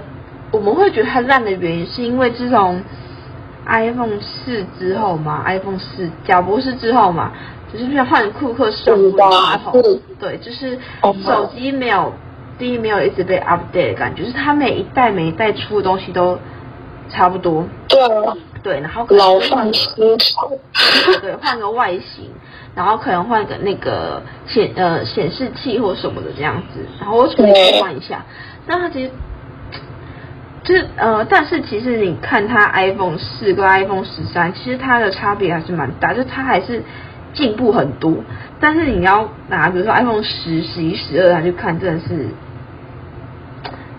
[0.51, 2.81] 我们会觉得它烂的原因，是因为自从
[3.65, 7.31] iPhone 四之后嘛，iPhone 四贾博士之后嘛，
[7.71, 9.21] 就是换库克上路之
[9.63, 9.81] 后，
[10.19, 10.79] 对，就是
[11.23, 12.11] 手机没有
[12.57, 16.39] 第一没有一直被 update 的感觉，就是它每一代每一代出的东西都
[17.09, 20.51] 差不多，对啊，对，然后可能换新潮，
[21.21, 22.29] 对，换个外形，
[22.75, 28.25] 然后可能换个那个显呃显示器或什么的这样子，然后我重新换一下，
[28.67, 29.11] 那它其实。
[30.61, 36.83] 就是呃，但是其实你看它 iPhone 四跟 iPhone 十三，其实它的差别还是蛮大，就它还是
[37.33, 38.13] 进步很多。
[38.59, 42.27] 但是你要拿比如说 iPhone 十、十一、十二来去看，真的是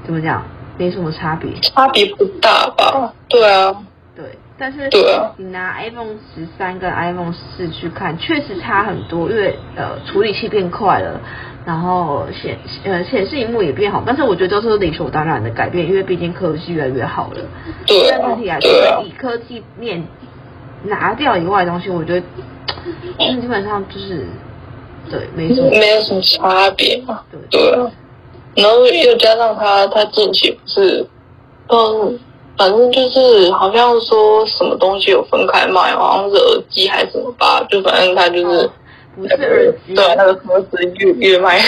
[0.04, 0.44] 怎么讲，
[0.76, 1.50] 没什么差别。
[1.60, 3.12] 差别不大吧？
[3.26, 3.74] 对啊。
[4.60, 4.88] 对，但是
[5.38, 11.20] 你拿 iPhone 十三跟 iPhone 四去看，确实差很多，因为呃处理器变快了。
[11.66, 17.40] 然后显呃显示荧幕也变好，但是我觉得都是理所当然的改变，因为毕竟科技越来越好了。
[17.86, 18.08] 对。
[18.08, 18.70] 但整体来说，
[19.04, 20.02] 以科技面
[20.84, 22.20] 拿掉以外的东西，我觉得
[23.18, 24.26] 基本上就是
[25.10, 27.20] 对，没什么，没有什么差别嘛。
[27.30, 27.40] 对。
[27.50, 27.90] 对。
[28.56, 31.06] 然后又加上它它近期不是，
[31.68, 32.18] 嗯，
[32.60, 38.66] 反正就是好像说什么东西有分开卖，好像是耳机还是什么吧，就反正它就是。
[38.66, 38.70] 哦
[39.16, 41.58] 不是耳机，对，那个盒子越越卖，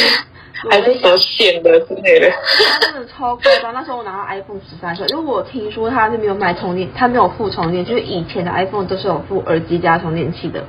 [0.70, 2.31] 还是什么线的之类的。
[2.31, 3.74] 它真的超夸张！
[3.74, 10.62] 那时候我拿到 iPhone 十三的时候，因为我听说它是没有买充电，它没有附充电，就是以前的 iPhone 都是有附耳机加充电器的。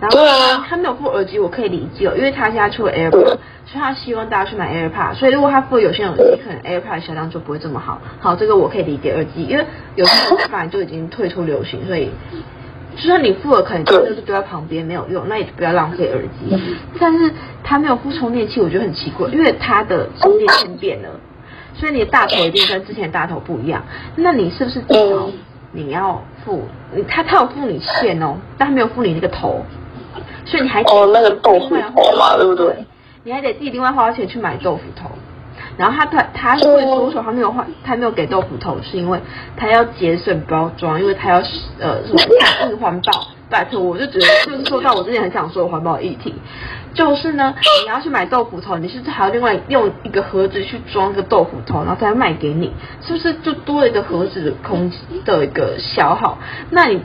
[0.00, 3.36] 然后他没有附耳机，我可以理解，因为他现在出了 AirPod，
[3.66, 5.14] 所以他希望大家去买 AirPod。
[5.14, 8.00] 所以如果他附有线耳机，可能 AirPod 销量就不会这么好。
[8.18, 9.64] 好，这个我可以理解耳机，因为
[9.96, 12.10] 有线耳机本来就已经退出流行，所以。
[12.96, 16.60] 就算你附了，可能就是丢在旁边没有用，那也不要浪费耳机。
[16.98, 17.32] 但是
[17.62, 21.08] 他没有附充电器，我觉得很奇怪，因为他的充电线变了，
[21.72, 23.84] 所以你的大头一定跟之前的大头不一样。
[24.16, 25.30] 那你是不是至少
[25.70, 26.64] 你要付？
[26.92, 29.64] 你他他有付你线哦，但他没有付你那个头，
[30.50, 32.84] 所以你还哦那个豆腐头嘛，对不对？
[33.22, 35.08] 你还得自己另外花钱去买豆腐头。
[35.76, 39.20] 然后他他他是会说说他没有换，他没有给豆腐头，是因为
[39.56, 41.36] 他要节省包装，因为他要
[41.78, 42.18] 呃什么
[42.58, 43.28] 反应环保。
[43.48, 46.32] 拜托，我就觉得就是说到我之前很想说的环保议题，
[46.94, 47.52] 就是呢，
[47.84, 52.72] 你要去买豆腐头，你是不是还要另外用一个盒子去装个豆腐头，然后再卖给你？
[53.02, 54.92] 是不是就多了一个盒子的空
[55.24, 56.38] 的一个消耗？
[56.70, 57.00] 那你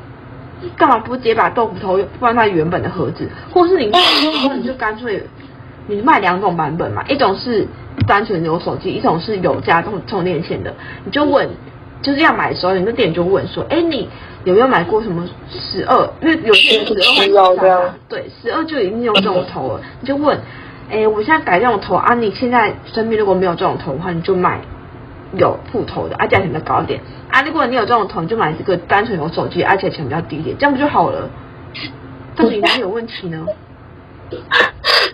[0.77, 3.91] 干嘛不直接把豆腐头放在原本的盒子，或是你
[4.55, 5.23] 你就干脆
[5.87, 7.67] 你卖两种版本嘛，一种是。
[8.07, 10.71] 单纯有手机，一种是有加充充电线的，
[11.05, 11.49] 你就问，
[12.01, 14.09] 就是要买的时候，你的店就问说，哎，你
[14.43, 16.07] 有没有买过什么十二？
[16.21, 20.37] 因为有些人十二还是对，十二就已经用这种头了，你就问，
[20.91, 24.59] 哎，我现在改这种头啊，你现在身边如果没有这种头的话，你就买
[25.37, 27.41] 有副头的，啊，价钱比较高一点啊。
[27.43, 31.29] 如果你有这种头，你就买这个单纯有手机，而且钱比较低一点，这样不就好了？
[32.35, 33.45] 到底哪里有问题呢？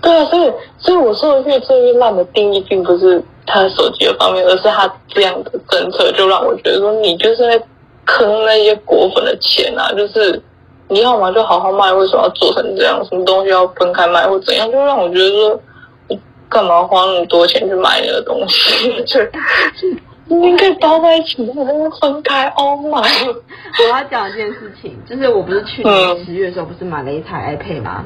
[0.01, 7.61] 对啊，所以所以我说的越做越烂的定义，并不是他手机的方面，而是他这样的政策，就让我觉得说你就是在
[8.05, 9.91] 坑那些果粉的钱啊！
[9.93, 10.41] 就是
[10.87, 13.03] 你要么就好好卖，为什么要做成这样？
[13.05, 14.71] 什么东西要分开卖或怎样？
[14.71, 15.61] 就让我觉得说，
[16.07, 16.19] 你
[16.49, 19.03] 干嘛花那么多钱去买那个东西？
[19.05, 19.19] 就
[20.35, 22.47] 你应该包在一起，然后分开。
[22.55, 23.03] Oh my！
[23.83, 28.05] 我要讲一件事情，就是我不是去年十月的时候不是买了一台 iPad 吗？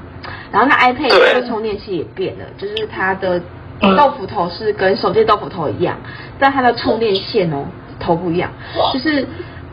[0.52, 3.40] 然后那 iPad 它的充电器也变了，就是它的
[3.98, 5.98] 豆腐头是跟手机豆腐头一样，
[6.40, 7.66] 但它的充电线哦
[8.00, 8.50] 头不一样，
[8.94, 9.28] 就是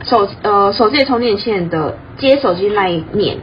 [0.04, 3.38] 手呃手机的充电线的接手机那一面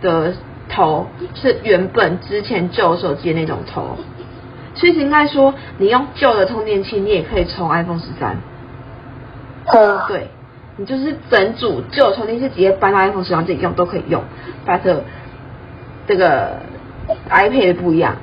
[0.00, 0.34] 的
[0.68, 3.96] 头是原本之前旧手机的那种头，
[4.74, 8.36] 所以应该说你用旧的充电器，你也可以充 iPhone 十三。
[9.66, 10.28] 嗯，对，
[10.76, 14.22] 你就是整组旧充电器直接搬到 iPhone 十三自己用都可以用。
[14.66, 15.02] 但是
[16.06, 16.58] 这个
[17.30, 18.16] iPad 不一样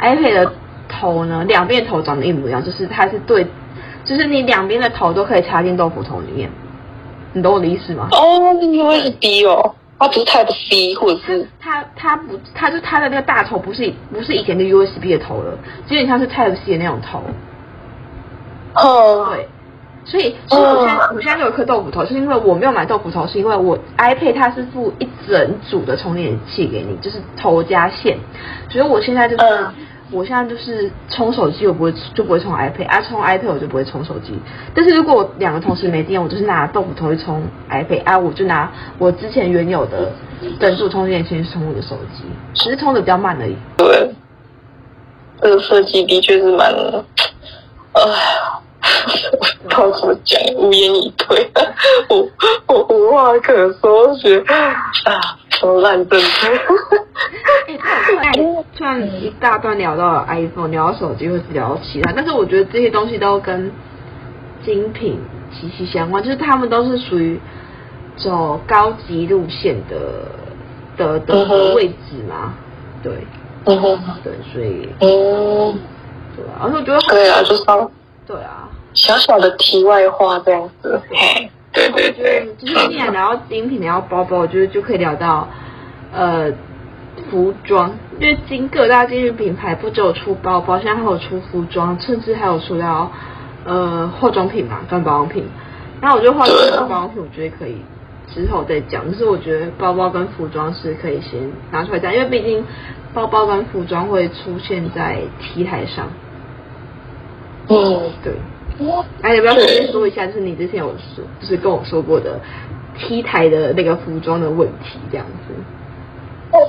[0.00, 0.52] ，iPad 的
[0.88, 3.46] 头呢，两边头长得一模一样，就是它是对。
[4.04, 6.48] 就是你两边的头都可以插进豆腐头里面，
[7.34, 8.08] 你懂我的意思吗？
[8.12, 17.22] 哦，那 USB 哦，它不是 Type C 或者是它它不，它就它的那个大头不是不是以前的 USB 的头了，基本上是 Type C 的那种头。
[18.74, 19.48] 哦，对，
[20.04, 28.18] 所以所以我现在我现在有一颗豆腐头，是因为我没有买豆腐头，是因为我 iPad 它是附一整组的充电器给你，就是头加线，
[28.68, 29.44] 所以我现在就是。
[29.44, 29.74] 嗯
[30.10, 34.32] 我现在就是充手机，我不会就不会充 iPad，啊充 iPad 我就不会充手机。
[34.74, 40.10] 但是如果我两个同时没电，我就是拿豆腐头去充 iPad，啊我就拿我之前原有的
[40.58, 43.54] 整组充电器去充我的手机，只是充的比较慢而已。
[43.76, 44.10] 对，
[45.42, 46.72] 这个设计的确是蛮，
[47.92, 48.60] 哎呀，
[49.38, 51.50] 不知道怎么讲，无言以对，
[52.08, 52.28] 我
[52.66, 55.38] 我无话可说，我觉得啊。
[55.58, 56.48] 什么烂政策？
[58.22, 58.32] 哎，
[58.76, 63.70] 突然一大段聊到了 iPhone，聊到手机，或是聊到其他，但是我觉得这些东西都跟
[64.64, 65.18] 精品
[65.52, 67.40] 息息相关，就是他们都是属于
[68.16, 70.26] 走高级路线的
[70.96, 72.54] 的的、位置嘛，
[73.02, 73.12] 对，
[73.64, 75.76] 嗯哼，对，所以，嗯，
[76.36, 77.64] 对啊，而且我觉得，对啊，就是
[78.26, 81.50] 对啊，小小的题外话这样子，嘿。
[81.72, 85.46] 对对对，就是既然聊到精品，聊到包包，我觉得就可以聊到，
[86.12, 86.50] 呃，
[87.30, 93.12] 服装，因为今各大精品品牌不只有出包包，现在还有出服装，甚至还有出到
[93.64, 95.44] 呃化妆品嘛，跟保养品。
[96.00, 97.76] 然后我觉得化妆品、保养品，我觉得可以
[98.28, 99.10] 之后再讲。
[99.10, 102.64] 就是我觉得包包跟服装是可以先拿出来讲，因为毕竟
[103.12, 106.06] 包包跟服装会出现在 T 台上。
[107.68, 108.32] 哦，对。
[109.22, 112.38] 哎，要不要顺便说一下，就是你之前有说，就是跟我说过的
[112.98, 115.54] T 台的那个服装的问题，这样子。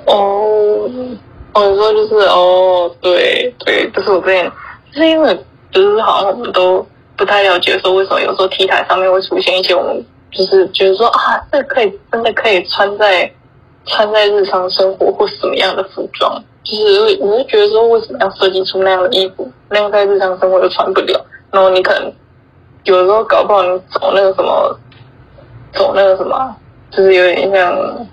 [0.07, 0.89] 哦，
[1.53, 4.51] 我说就是哦，对对，就是我之前，
[4.91, 5.38] 就是因为
[5.72, 6.86] 就是好像我们都
[7.16, 13.32] 不太了解，说为什么有时候 T 台上面会出现一些我们就是觉得说啊，这可以真的可以穿在
[13.86, 21.26] 穿在日常生活或什么样的服装，就是我就觉得说为什么要设计出那样的衣服，那样在日常生活又穿不了。
[21.52, 22.14] 然后你可能
[22.84, 24.80] 有的时候搞不好你走那个什么，
[25.74, 26.56] 走那个什么，
[26.91, 28.08] 就是有点像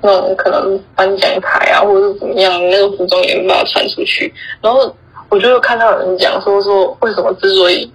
[0.00, 4.32] 那种可能颁奖台啊，或者是怎么样，那个服装也没办法穿出去。
[4.60, 4.94] 然后
[5.28, 7.92] 我就看到有人讲说说，为什么之所以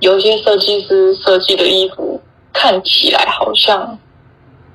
[0.00, 2.20] 有些设计师设计的衣服
[2.52, 3.98] 看起来好像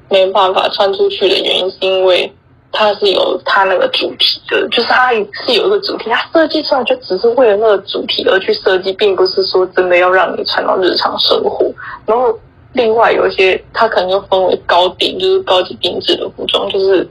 [0.10, 2.34] 没办法穿出去的原因，是因为。
[2.72, 11.66] 它是有它那个主题的，就是它是有一个主题，它设计出来就只是为了那个主题而去设计，并不是说真的要让你穿到日常生活。
[12.06, 12.38] 然后
[12.74, 17.08] 另外有一些，它可能又分为高定，就是高级定制的服装，就是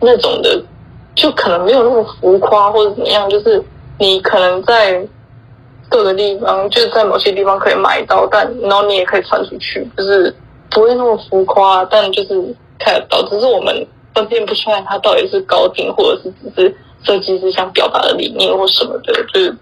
[0.00, 0.60] 那种的，
[1.14, 3.62] 就可能没有那么浮夸或者怎么样，就是
[3.98, 5.00] 你可能在
[5.88, 10.34] 各个地方，就是在某些地方可以买到，但然后你也可以穿出去，就是
[10.68, 12.34] 不会那么浮夸，但就是
[12.76, 13.86] 看得到，只是我们。
[14.16, 19.54] 分辨不出来它到底是高定，或者是只是设计师想表达的理念或什么的，就是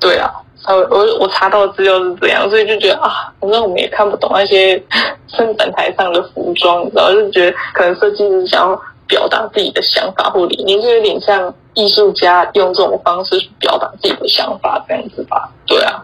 [0.00, 4.82] 对啊，稍微我我查到资料是这样，所以就觉得啊，反正我们也看不懂那些
[5.28, 15.48] 生展台上的服装，然后就觉得可能设计师想要表达自己的想法或理念，就有点像艺术家用这种方式去表达自己的想法这样子吧？
[15.66, 16.02] 对啊，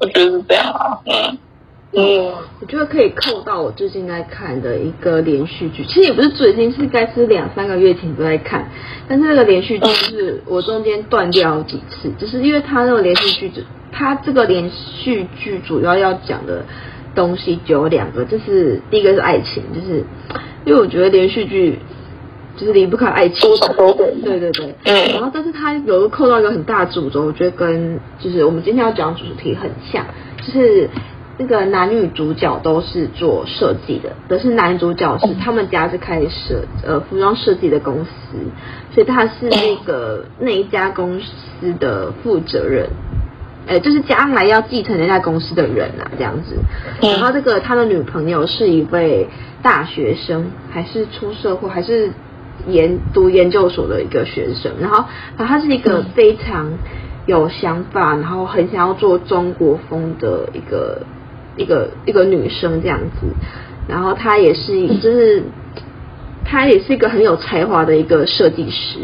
[0.00, 1.38] 我觉得是这样啊，嗯。
[1.98, 2.30] 嗯，
[2.60, 8.68] 我觉得可以扣到我最近在看的一个连续剧，其实也不是最近，是该是两三个月前都在看，
[9.08, 16.62] 但是那个连续剧就是我中间断掉几次，就是因为它那个连续剧，它这个连续剧主要要讲的
[17.14, 20.04] 东西就有两个，就是第一个是爱情，就是
[20.66, 21.78] 因为我觉得连续剧
[22.58, 23.48] 就是离不开爱情，
[24.22, 30.04] 对对对，嗯，然后但是它有个扣到一个很大的主轴，我觉得跟就是我们今天要讲的主题很像，
[30.46, 30.90] 就是。
[31.38, 38.10] 那个男女主角都是做设计的，可是男主角是他们家是开设呃服装设计的公司，
[38.90, 42.88] 所以他是那个那一家公司的负责人，
[43.66, 46.56] 哎，就是将来要继承那家公司的人啊，这样子。
[47.02, 49.28] 然后这个他的女朋友是一位
[49.60, 52.12] 大学生，还是出社会，还是
[52.66, 54.72] 研读研究所的一个学生。
[54.80, 55.04] 然后，
[55.36, 56.72] 然后他是一个非常
[57.26, 61.02] 有想法，然后很想要做中国风的一个。
[61.56, 63.26] 一个一个女生这样子，
[63.88, 65.42] 然后她也是就是
[66.44, 68.98] 她也是一个很有才华的一个设计师，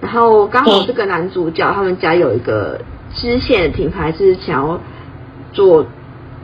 [0.00, 2.80] 然后刚好这个男主角他们家有一个
[3.14, 4.80] 支线的品牌是想要
[5.52, 5.86] 做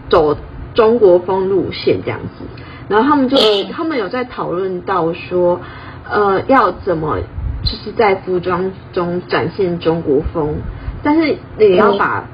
[0.08, 0.36] 走
[0.74, 2.44] 中国风路线这样子，
[2.88, 3.36] 然后他们就
[3.72, 5.60] 他们有在讨论到说，
[6.10, 7.18] 呃，要怎么
[7.62, 10.54] 就是在服装中展现中国风，
[11.02, 12.26] 但是你要把。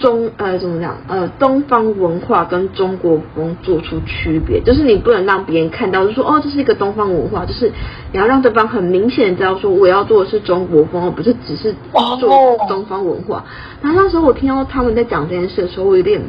[0.00, 7.70] 中呃怎么讲呃东方文化跟中国风做出区别，就是你不能让别人看到就说哦这是一个东方文化，就是
[8.10, 11.74] 你要让对方很明显知道说我要做的是中国风，而不是只是
[12.18, 13.44] 做东方文化。
[13.82, 16.22] 然后那时候我听到他们在讲这件事的时候，我有点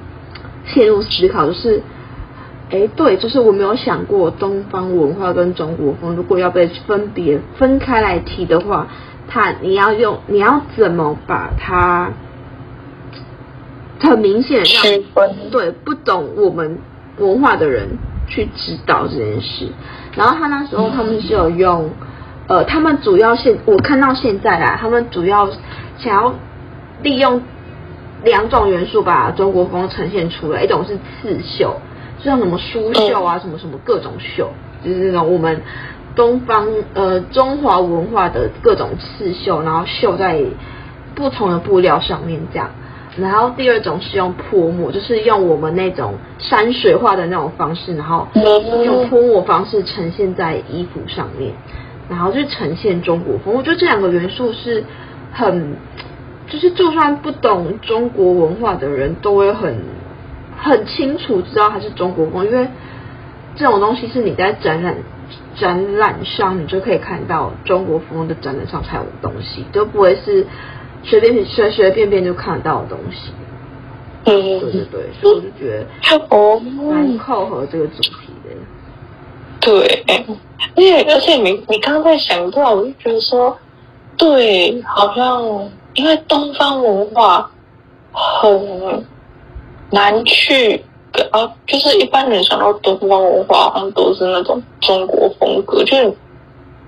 [0.66, 1.82] 陷入思考，就是
[2.72, 8.88] 哎对，就是我没有想过东方文化跟中国风如果要被分别分开来提的话，
[9.30, 12.12] 它你要用你要怎么把它。
[14.10, 14.84] 很明显让
[15.52, 16.78] 对不懂我们
[17.18, 17.88] 文化的人
[18.28, 19.68] 去知道这件事。
[20.16, 21.90] 然后他那时候他们是有用，
[22.48, 25.50] 呃，他们主要现我看到现在啊，他们主要
[25.98, 26.34] 想要
[27.02, 27.42] 利用
[28.24, 31.78] 两种元素把中国风呈现出来，一种是刺绣，
[32.20, 34.50] 就像什么苏绣啊，什么什么各种绣，
[34.84, 35.62] 就是那种我们
[36.16, 40.42] 东方呃中华文化的各种刺绣，然后绣在
[41.16, 42.70] 不同的布料上面这样。
[43.18, 48.26] 然后第二种是用泼墨，就是用我们那种山水画的那种方式，然后
[48.86, 51.52] 用泼墨方式呈现在衣服上面，
[52.10, 53.54] 然后就呈现中国风。
[53.54, 54.86] 我觉得这两个元素是
[55.34, 55.76] 很，
[56.48, 59.76] 就是就算不懂中国文化的人都会很
[60.58, 62.70] 很清楚知道它是中国风，因为
[63.58, 64.96] 这种东西是你在展览
[65.58, 70.48] 展览上你就可以看到中国风的展览上才有的东西，就不会是。
[71.04, 73.32] 随便随随便便就看得到的东西，
[74.26, 78.52] 嗯，对对对，所以我就觉得哦，蛮扣合这个主题的。
[79.60, 83.58] 对，而且而且你你刚刚在想到，我就觉得说，
[84.16, 87.50] 对，好像因为东方文化
[88.12, 89.06] 很
[89.90, 90.84] 难去
[91.32, 96.14] 啊，就是一般人想到东方文化，好像都是那种中国风格，就是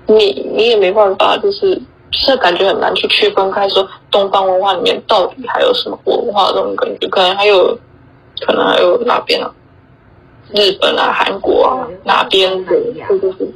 [0.06, 1.82] 你你也没办法，就是。
[2.16, 7.76] 是感觉很难去区分开，说东方文化里面到底还有什么文化这种感觉，可能还有，
[8.46, 9.52] 可能还有哪边啊？
[10.54, 12.72] 日本啊、韩国啊，哪边的？
[12.72, 13.48] 对对对，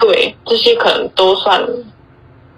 [0.00, 1.64] 对，这些可能都算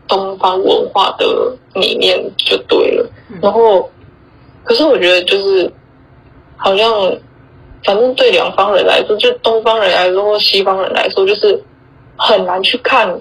[0.09, 3.07] 东方文化的理念就对了。
[3.43, 3.91] 然后，
[4.65, 5.71] 可是我觉得就是
[6.57, 6.91] 好像，
[7.85, 11.63] 反正对两方人来说，就东方人来说或西方人来说，就是
[12.17, 13.21] 很难去看。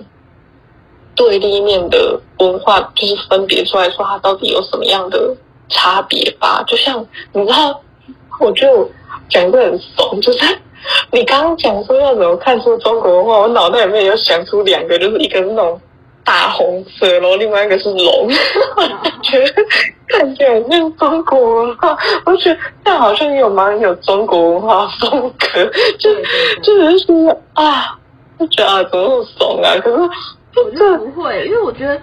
[1.18, 5.36] 对立面的文化就是分别出来说，它到底有什么样的
[5.68, 6.64] 差别吧？
[6.68, 7.82] 就像你知道，
[8.40, 8.90] 我就
[9.28, 10.40] 讲个很怂，就是
[11.12, 15.82] 你刚刚讲说要怎么看出中国文化，我脑袋里面有想出两个，就是一个是那种
[16.24, 18.30] 大红色，然后另外一个是龙，
[19.24, 19.54] 觉得
[20.08, 25.66] 看起来像中国文化，我觉得这样好像也有蛮有中国文化风格，
[25.98, 26.14] 就
[26.62, 27.98] 就是说啊，
[28.40, 29.76] 就觉得啊，怎么那么怂啊？
[29.82, 30.10] 可是。
[30.66, 32.00] 我觉得不会，因为我觉得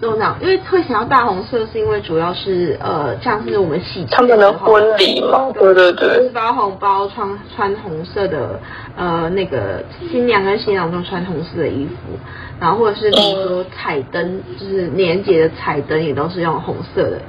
[0.00, 0.36] 怎么讲？
[0.40, 8.60] 因为会想要大红色，是因为主要是呃，像是我们喜庆他们的婚礼嘛，对对对，就是包红包穿穿红色的
[8.96, 12.18] 呃那个新娘跟新郎都穿红色的衣服，
[12.60, 17.20] 然后或者是比如说彩灯，就是年节的彩灯也都是用红色的，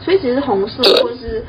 [0.00, 1.44] 所以其实红色或者是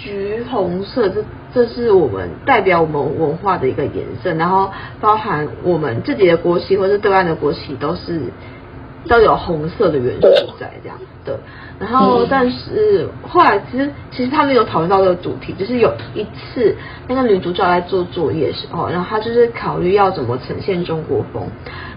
[0.00, 1.22] 橘红色这。
[1.52, 4.70] 这是我们代表我们文化的一个颜色，然后
[5.00, 8.20] 包含我们自己的国旗或是对岸的国旗都是
[9.08, 11.40] 都有红色的元素在这样的。
[11.80, 16.76] 然后，但是后来其实其实他们有讨论到这个主题，就是有一次
[17.08, 21.48] 那个女主角在做作业的时候，然后她就是考虑要怎么呈现中国风，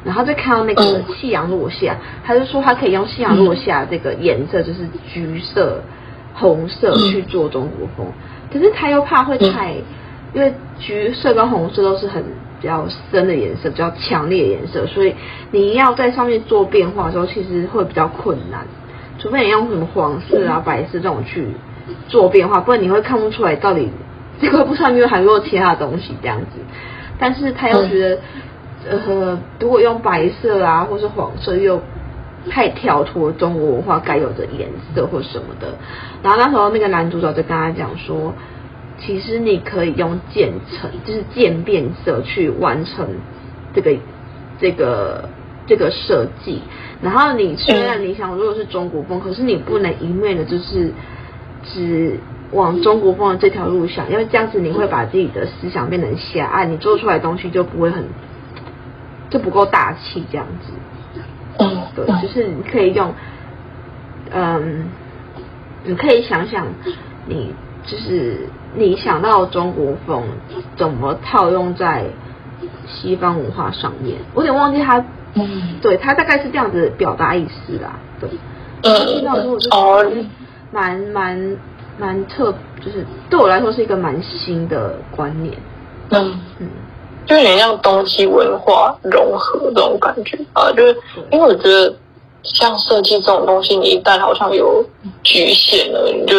[0.03, 5.83] 然后再看到那个夕阳落下，她就说她可以用夕阳落下这个颜色，就是橘色、
[6.33, 8.07] 红色去做中国风。
[8.51, 9.73] 可是他又怕会太，
[10.33, 12.23] 因为橘色跟红色都是很
[12.61, 15.15] 比较深的颜色，比较强烈的颜色，所以
[15.51, 18.65] 你要在上面做变化的时候，其实会比较困难。
[19.19, 21.47] 除非你用什么黄色啊、白色这种去
[22.07, 23.89] 做变化，不然你会看不出来到底
[24.41, 26.45] 这块布上面还有没有其他的东西这样子。
[27.19, 28.19] 但是他又觉得，
[28.89, 31.79] 呃，如果用白色啊，或是黄色又
[32.49, 35.75] 太跳脱中国文化该有的颜色或什么的。
[36.21, 38.33] 然后那时候那个男主角就跟他讲说，
[38.99, 43.07] 其实你可以用渐层，就是渐变色去完成
[43.73, 43.95] 这个
[44.59, 45.29] 这个
[45.67, 46.61] 这个设计。
[47.01, 50.93] 然后你虽然你想如果是中国风，可是你不能一面的就是
[51.63, 52.19] 只
[52.51, 58.05] 往中国风的这条路想，因为这样子你会把自己的思想变成狭隘，你做出来东西就不会很
[59.29, 60.71] 就不够大气这样子。
[61.59, 63.13] 嗯，对，就是你可以用，
[64.31, 64.89] 嗯，
[65.83, 66.67] 你可以想想
[67.25, 67.53] 你
[67.85, 70.23] 就是你想到中国风
[70.75, 72.05] 怎么套用在
[72.87, 75.03] 西方文化上面，我有点忘记他，
[75.35, 78.29] 嗯，对他大概是这样子表达意思啦，对，
[78.83, 80.25] 嗯，那我就觉得
[80.71, 81.57] 蛮蛮。
[81.95, 82.51] 蛮特，
[82.83, 85.55] 就是对我来说是一个蛮新的观念。
[86.09, 86.39] 嗯。
[86.57, 86.67] 嗯，
[87.25, 90.97] 就有点像东西文化融合这种感觉啊，就是
[91.31, 91.93] 因为我觉得
[92.43, 94.83] 像设计这种东西，你一旦好像有
[95.23, 96.35] 局限了，你就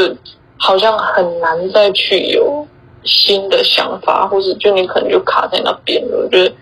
[0.59, 2.67] 好像很难再去有
[3.05, 6.29] 新的想法，或者就你可能就卡在那边了。
[6.31, 6.53] 就是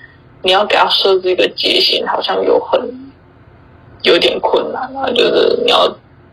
[0.43, 2.81] 你要给他设置一个界限，好像有很
[4.03, 5.87] 有点困难啊，就是你要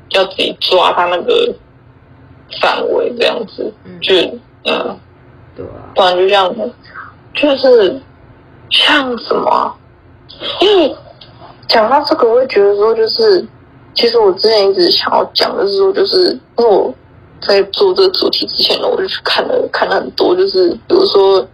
[0.09, 1.53] 要自己抓他那个。
[2.59, 3.71] 范围这样子，
[4.01, 4.15] 就
[4.65, 4.97] 嗯，
[5.55, 6.51] 对啊，不然就这样，
[7.33, 8.01] 就是
[8.69, 9.75] 像什么？
[10.61, 10.95] 因为
[11.67, 13.45] 讲到这个，我会觉得说，就是
[13.93, 16.93] 其实我之前一直想要讲的是说，就是因为我
[17.41, 21.45] 在做这个主题之前呢，我就去看了看了很多，就是比如说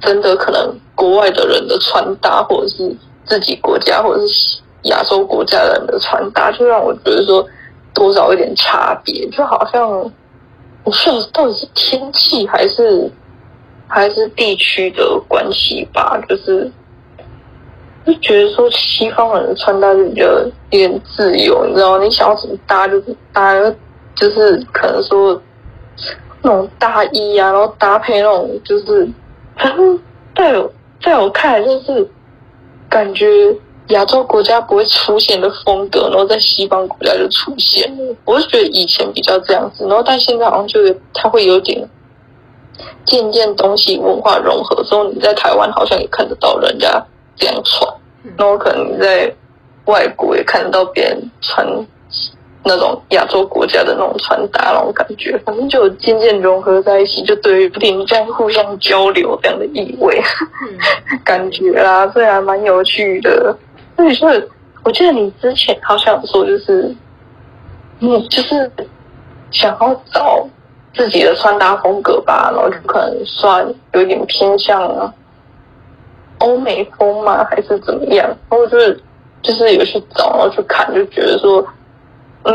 [0.00, 2.96] 真的可能国外的人的穿搭，或者是
[3.26, 7.46] 自己国家或者是亚洲国家人的穿搭，就让我觉得说。
[7.94, 9.90] 多少有点差别，就好像
[10.84, 13.10] 我说到底是天气还是
[13.88, 16.70] 还是地区的关系吧，就是
[18.06, 22.04] 就觉得说西方人的穿搭就比较有点自由，你知道吗？
[22.04, 23.52] 你想要怎么搭就是搭，
[24.14, 25.40] 就是可能说
[26.42, 29.08] 那种大衣啊，然后搭配那种就是，
[29.56, 29.98] 反正
[30.36, 30.72] 在我
[31.02, 32.08] 在我看来就是
[32.88, 33.26] 感觉。
[33.88, 38.14] 亚洲国家不会出现的风格，然后在西方国家就出现了。
[38.26, 41.88] 我是觉得以前比较这样子，然后但现在好像就是它会有点
[43.04, 47.02] 渐渐东西文化融合之后，你在台湾好像也看得到人家
[47.36, 47.92] 这样穿，
[48.36, 49.32] 然后可能你在
[49.86, 51.66] 外国也看得到别人穿
[52.64, 60.20] 那种亚洲国家的那种穿搭那种感觉，反正就渐渐融合在一起，就对于不停这样互相交流这样的意味，
[61.24, 63.56] 感觉啦，这还蛮有趣的。
[63.96, 64.30] 所以说，
[64.84, 66.94] 我记得你之前好像说，就是，
[68.00, 68.70] 嗯，就是
[69.50, 70.46] 想要找
[70.98, 75.14] 自己的穿搭风格吧，然后就可能算有点偏向
[76.40, 78.26] 欧美风嘛，还是怎么样？
[78.50, 79.00] 然后就是
[79.40, 81.64] 就是有去找，然后去看，就觉得说，
[82.42, 82.52] 嗯，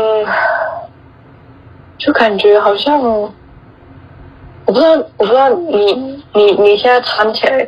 [1.98, 3.32] 就感觉好像，我
[4.66, 7.66] 不知道，我不知道你你你现在穿起来，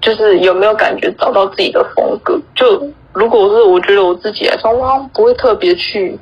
[0.00, 2.38] 就是有没有感觉找到自己的风格？
[2.54, 2.86] 就。
[3.14, 6.18] 如果是我觉得我自己来说，我不会特别去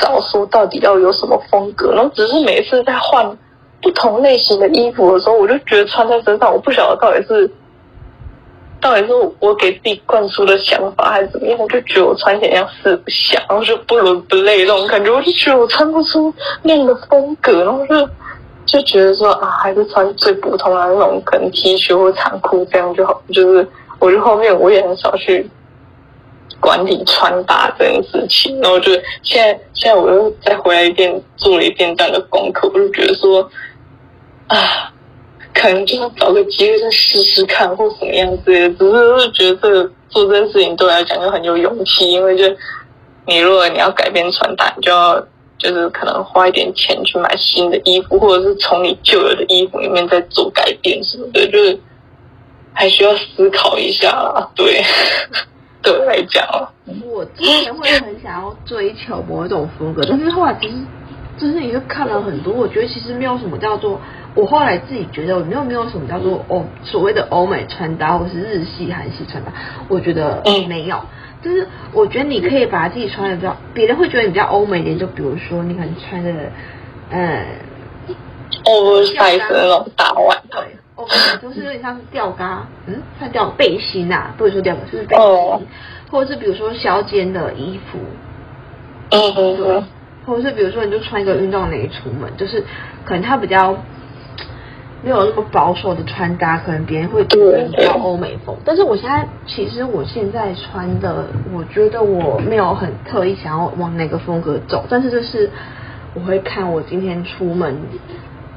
[0.00, 3.24] 找说到底要有什么风格，然后只是每次在换
[3.82, 7.50] 不同类型的衣服的时候，我就觉得穿在身上，我不晓得到底是
[8.80, 16.32] 到底是我给自己灌输的想法还是怎么样，我就觉得我穿起来像四不像，然后就不伦不类那种感觉，我就觉得我穿不出
[16.62, 18.08] 那样的风格，然后就
[18.66, 23.66] 就觉得说啊，还是穿最普通的那种可能 T 恤或长裤这样就好，就是
[23.98, 25.48] 我就后面我也很少去。
[26.60, 28.92] 管理穿搭这件事情，然后就
[29.22, 33.50] 现在现在我又再回来一遍做了一遍这样的功课，我就觉得说
[34.46, 34.92] 啊，
[35.54, 42.44] 可能就是找个机会再试试看或什么样子的，只是是觉得这个做这件事情对我来讲就很有勇气，因为就
[43.26, 45.18] 你如果你要改变穿搭，你就要
[45.58, 51.78] 就是可能花一点钱去买新的衣服，或者是从你旧有的衣服里面再做改变什么的，就是
[52.72, 54.82] 还需要思考一下啦，对。
[55.82, 56.44] 对我来讲，
[57.04, 60.74] 我之前会很想要追求某一种风格，但是后来其实
[61.38, 63.98] 就是你就看了很多，我觉得其实没有什么叫做，
[64.34, 69.52] 我后来自己觉得没有没有什么叫做欧所谓的欧美穿搭或是日系韩系穿搭，
[69.88, 71.00] 我觉得没有，
[71.42, 76.30] 就是我觉得你可以把自己穿的比较，别人会觉得你比较欧美一点，就比如说你可能穿的
[77.10, 77.44] 嗯
[78.64, 80.60] ，oversize 那种大外套。
[81.40, 85.60] 就是有点像是吊嘎，嗯，像吊背心呐、啊，不是说吊嘎，就是背心，oh.
[86.10, 87.98] 或者是比如说削肩的衣服，
[89.10, 89.84] 嗯嗯嗯，
[90.26, 92.64] 或者是比如说你就穿一个运动内衣出门，就是
[93.04, 93.76] 可能它比较
[95.02, 98.56] 没有那么保守的穿搭，可能别人会觉得比较欧美风。
[98.64, 105.48] 但是我现在其实我现在穿的，我觉得我没有很特意想要往哪个风格走，但是就是
[106.14, 107.76] 我会看我今天出门。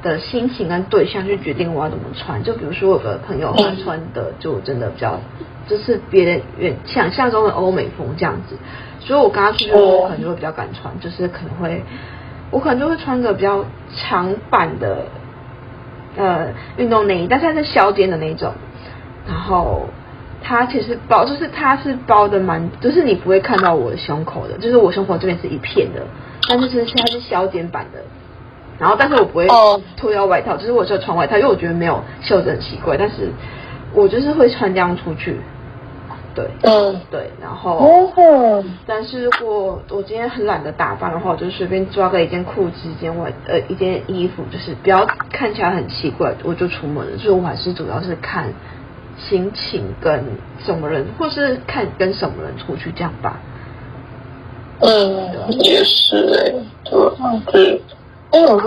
[0.04, 5.18] 的心情跟对象去决定我要怎么穿，就比如说我有个朋友他穿的就真的比较，
[5.66, 8.56] 就是别人远想象中的欧美风这样子，
[9.00, 11.82] 所以我跟他去的时候可能就会比较敢穿，就是可能会
[12.50, 13.64] 我可能就会穿个比较
[13.96, 15.06] 长版的
[16.16, 18.52] 呃运动内衣，但是它是削肩的那种，
[19.26, 19.88] 然后
[20.42, 26.02] 它其实包就是它是包的蛮，就是你不会看到我的胸口的，就是我胸口这边是一片的，
[26.48, 28.00] 但是是它是削肩版的。
[28.78, 29.46] 然后，但是我不会
[29.96, 30.60] 脱掉外套，oh.
[30.60, 32.96] 就是我只有穿外套，因为我觉得没有袖子很奇怪。
[32.96, 33.30] 但是
[33.92, 35.38] 我就是会穿这样出去，
[36.34, 36.96] 对，嗯，oh.
[37.10, 37.30] 对。
[37.40, 38.64] 然后，oh.
[38.84, 47.16] 但是如果我今天很懒得打扮的话，我就随便抓个一件裤子、一件外呃一件衣服，就是不要看起来很奇怪，我就出门了。
[47.16, 48.52] 所以我还是主要是看
[49.16, 50.24] 心情跟
[50.58, 53.38] 什么人，或是看跟什么人出去这样吧。
[54.80, 56.52] 嗯，也是哎，
[56.84, 57.00] 对，
[57.52, 57.80] 对。
[58.34, 58.60] 因为我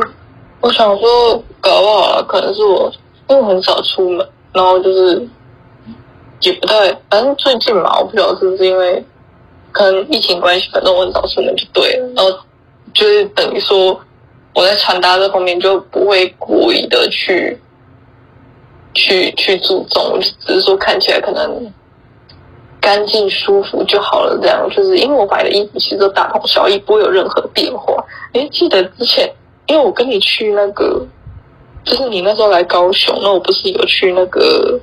[0.62, 2.90] 我想说，搞不好可能是我，
[3.28, 5.28] 因为很少出门，然后就是
[6.40, 9.04] 也不太，反正最近嘛，我不晓得是不是因为
[9.74, 12.32] 可能疫情关系，反正我很少出门就对了，然后
[12.94, 14.00] 就是等于说
[14.56, 17.60] 我在穿搭这方面就不会故意的去
[18.94, 21.70] 去去注重，只是说看起来可能
[22.80, 27.94] 干净舒服就好了，这样就是因为我买的衣服其实都大同小异，不会有任何变化。
[28.32, 29.30] 诶，记得之前。
[29.68, 31.06] 因为我跟你去那个，
[31.84, 34.80] 就是你那时候来高雄，那我不是有去那个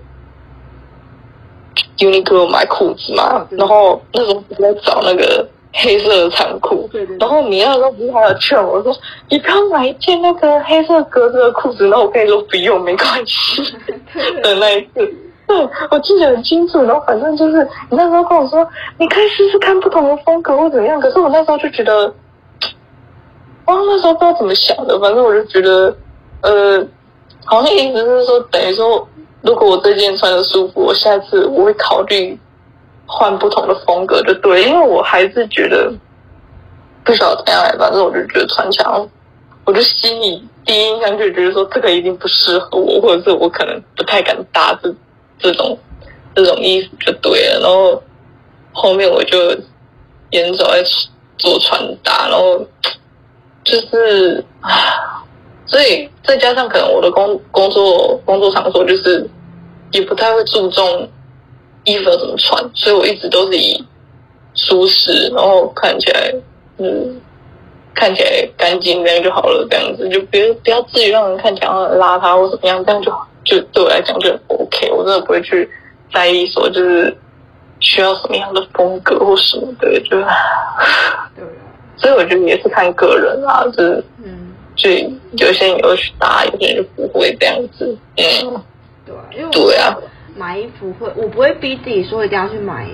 [1.99, 3.47] Uniqlo 买裤子嘛？
[3.51, 8.95] 然后那时候不是在找那个黑色的长裤，然后你那时候不是还有劝我说，
[9.30, 13.62] 你不要买一件那个黑色格子的裤子，然后我跟你说不用，没关系
[14.43, 15.14] 的那一次，
[15.47, 16.82] 对，我记得很清楚。
[16.82, 18.66] 然后反正就是你那时候跟我说，
[18.99, 22.12] 你可以试试看不同的风格或怎样，可是我那时候就觉得。
[23.66, 25.96] 哇，那时候不知道怎么想的，反正我就觉得，
[26.42, 26.86] 呃，
[27.46, 29.08] 好像意思是说，等于说，
[29.40, 32.38] 如果我这件穿的舒服，我下次我会考虑
[33.06, 35.90] 换不同的风格，就对，因为我还是觉得
[37.04, 39.08] 不晓得怎样来，反正我就觉得穿起来，
[39.64, 44.94] 我就心里第一印象就觉得说这个一定不适合我，或者是我可能不太敢搭这
[45.38, 45.78] 这种
[46.34, 48.02] 这种衣服就对了，然后
[48.72, 49.38] 后面我就
[50.32, 50.84] 沿着在
[51.38, 52.62] 做穿搭，然后。
[53.64, 55.24] 就是啊，
[55.66, 59.26] 所以再加上可能我的工工作工作场所就是
[59.92, 61.08] 也不太会注重
[61.84, 63.82] 衣服要怎么穿，所以我一直都是以
[64.54, 66.34] 舒适，然后看起来
[66.78, 67.20] 嗯
[67.94, 73.12] 看起来干净这样就好了，这样子就别不要至于让人看起来很邋遢或怎么样，这样就，
[73.44, 75.68] 就对我来讲就 OK，我真的不会去
[76.12, 77.16] 在意说就是
[77.80, 80.18] 需要什么样的风格或什么的，就
[81.34, 81.44] 对。
[81.97, 84.90] 所以我觉得也是看个人啊，就是，嗯，就
[85.47, 88.61] 有些人有去搭，有些人就不会这样子，嗯，
[89.07, 89.97] 对啊，因为对啊，
[90.36, 92.88] 买衣服会，我不会逼自己说一定要去买，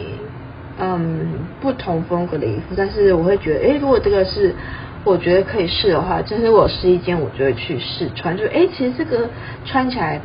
[0.79, 4.55] 嗯，不同风格的衣服，但是我会觉得，哎，如果这个是
[5.03, 9.27] 我觉得可以试的话，就是我试衣间，我就会去试穿，就哎，其实这个
[9.65, 10.21] 穿起来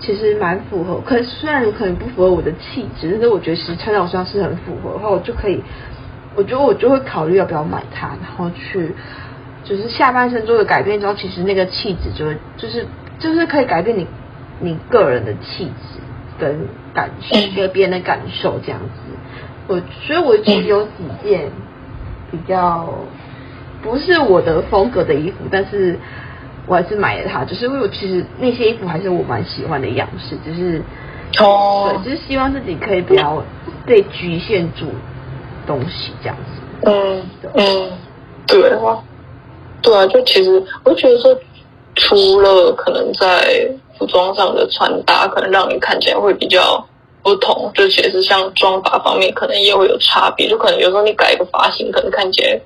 [0.00, 5.62] 其实蛮符合，可是虽然可能不符合我的气质，但是我觉得其实穿在我身上是很符合的话，我就可以。
[6.36, 8.94] 我觉得我就会考虑要不要买它，然后去
[9.64, 12.86] 就是下半身做的改变之后，其实那个气质就会就是
[13.18, 14.06] 就是可以改变你
[14.60, 15.98] 你个人的气质
[16.38, 18.88] 跟感受，给别人的感受这样子。
[19.66, 20.90] 我所以我其实有几
[21.24, 21.50] 件
[22.30, 22.88] 比较
[23.82, 25.98] 不是我的风格的衣服，但是
[26.66, 30.82] 我还是买了它，就是因为我其实那些衣服还是我蛮喜欢的样式，就是
[31.40, 33.42] 哦，对，就是希望自己可以不要
[33.84, 34.86] 被局限住。
[35.66, 37.22] 东西这样子，嗯
[37.54, 37.90] 嗯，
[38.46, 39.02] 对啊，
[39.82, 41.36] 对啊，就其实我觉得说，
[41.96, 46.86] 除了可能在服装上的穿搭，可能让你看起来会比较
[47.22, 50.48] 不同，就其实像妆发方面，可能也会有差别。
[50.48, 52.60] 就可能有时候你改一个发型，可能看起来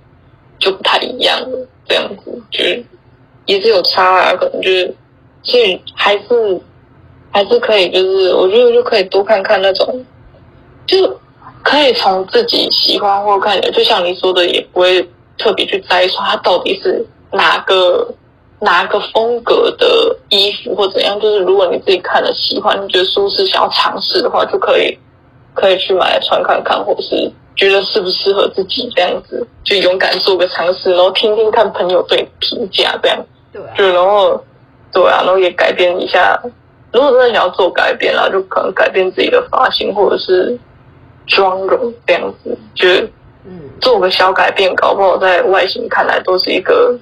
[0.58, 2.84] 就不太一样了，这样子就是
[3.46, 4.34] 也是有差啊。
[4.34, 4.94] 可能就是，
[5.42, 6.60] 所以还是
[7.30, 10.04] 还是可以，就是我觉得就可以多看看那种，
[10.86, 11.18] 就。
[11.62, 15.06] 可以从自己喜欢或看起来，就像你说的，也不会
[15.36, 18.06] 特别去摘说它到底是哪个
[18.60, 21.18] 哪个风格的衣服或怎样。
[21.20, 24.98] 就是如果你自己看了喜欢，你觉得舒适，想要尝试的话，就可以
[25.54, 33.18] 可以去买来穿看看，或者是觉得适不适合自己这样子，就勇敢做个尝试，然后听听看朋友对你评价这样。
[33.52, 34.42] 对啊，就然后
[34.92, 36.40] 对啊，然后也改变一下。
[36.92, 40.58] 如果真的想要做改变啦，就可能改变自己的发型，或者是。
[41.30, 42.86] 妆容这样子，就
[43.44, 46.94] 嗯，做个小改变，搞不好在外形看来都是一个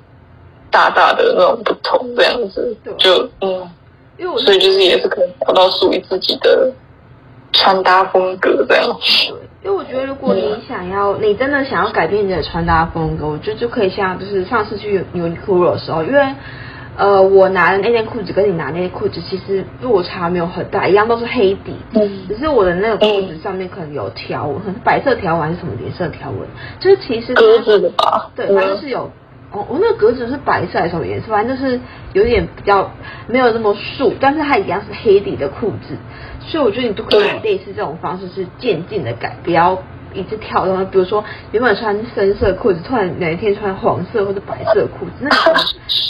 [0.70, 3.68] 大大的那种不同，这样子，就嗯，
[4.16, 6.72] 因为我所以就是也是可以找到属于自己的
[7.53, 8.85] 穿搭风格这样。
[8.87, 16.22] 对，因为我觉得如果你想要，你真的想要改变你的穿搭风格，我觉得就可以像就是上次去 Uniqlo 的时候，因为。
[16.99, 26.40] 呃，我拿的那件裤子跟你拿的那件裤子其实落差没有很大，一样都是黑底，嗯，只是我的那个裤子上面可能有条纹，可能是白色条纹还是什么颜色条纹，
[26.80, 29.12] 就是其实格子的吧，对，反正是有，
[29.53, 31.78] 哦，我那个格子是白色还是什么颜色，反正就是
[32.14, 32.90] 有点比较
[33.28, 35.96] 没有那么素，但是它一样是黑底的裤子，
[36.40, 39.80] 所以我觉得你都可以类似这种方式是渐进的改，不要。
[40.15, 45.63] 一直跳动，比如说原本穿深色裤子，突然哪一天穿黄色或者白色裤子，那可能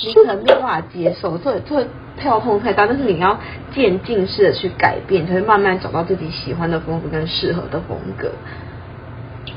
[0.06, 1.86] 你可能没有办法接受，这这
[2.18, 2.86] 跳动太大。
[2.86, 3.38] 但是你要
[3.74, 8.30] 渐进式的去改变，才会慢慢找到自己喜欢的风格跟适合的风格。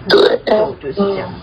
[0.10, 1.36] 对，我觉得是这样子。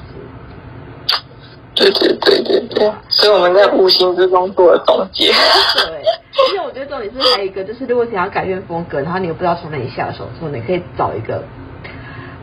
[1.74, 5.26] 对对对对对，所以我们在无形之中做了总结。
[5.26, 11.44] 对，而且我觉得重点是还有一个，就是如果想要改变风格，然后你又不知道从哪里下手的时候，你可以找一个。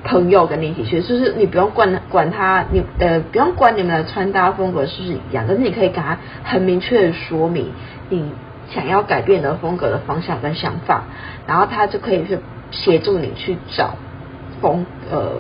[0.05, 7.71] 朋友跟你一起去，就是你不用管管他，你呃不用管你们的穿搭风格是不是一样，但是你可以给他很明确的说明
[8.09, 8.31] 你
[8.71, 11.03] 想要改变的风格的方向跟想法，
[11.47, 12.37] 然后他就可以去
[12.69, 13.95] 协助你去找
[14.61, 15.31] 风呃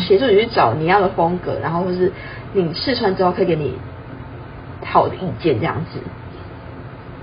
[0.00, 2.10] 协助你去找你要的风格，然后或是
[2.54, 3.74] 你试穿之后可以给你
[4.84, 6.00] 好的意见这样子。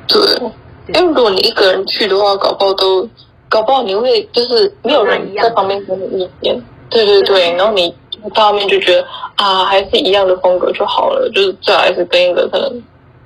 [0.08, 3.10] 对，因为如果你一个人去的话，搞不好都
[3.49, 6.62] 搞不好你会就是没有人在旁边给你意见。
[6.91, 7.91] 对对对，然后你
[8.35, 9.03] 到后面就觉得
[9.35, 12.69] 啊，还是一样的风格就好了，就是最好还是跟一个可能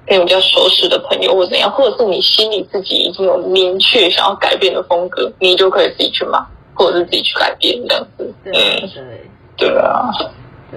[0.06, 6.40] 跟你比较熟识的朋友或怎样，或者是你心里自己已经有明确想要改变的风格，你就可以自己去买，
[6.76, 8.34] 或者是自己去改变这样子。
[8.44, 10.12] 对对对，啊，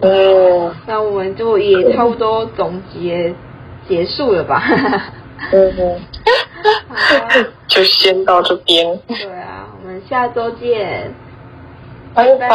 [0.01, 3.35] 嗯，那我们就也差不多总结
[3.89, 4.63] 结束了吧？
[5.53, 6.01] 嗯嗯，
[7.69, 8.99] 就先到这边。
[9.07, 11.15] 对啊，我们下周见。
[12.15, 12.49] 拜拜！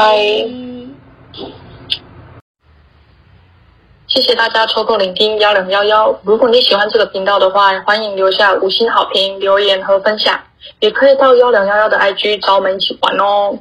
[4.07, 6.19] 谢谢大家抽空聆听幺零幺幺。
[6.23, 10.39] 如果你喜欢这个频道的话，欢迎留下五星好评、留言和分享，
[10.79, 13.57] 也可以到幺零幺幺的 IG 找我们一起玩哦。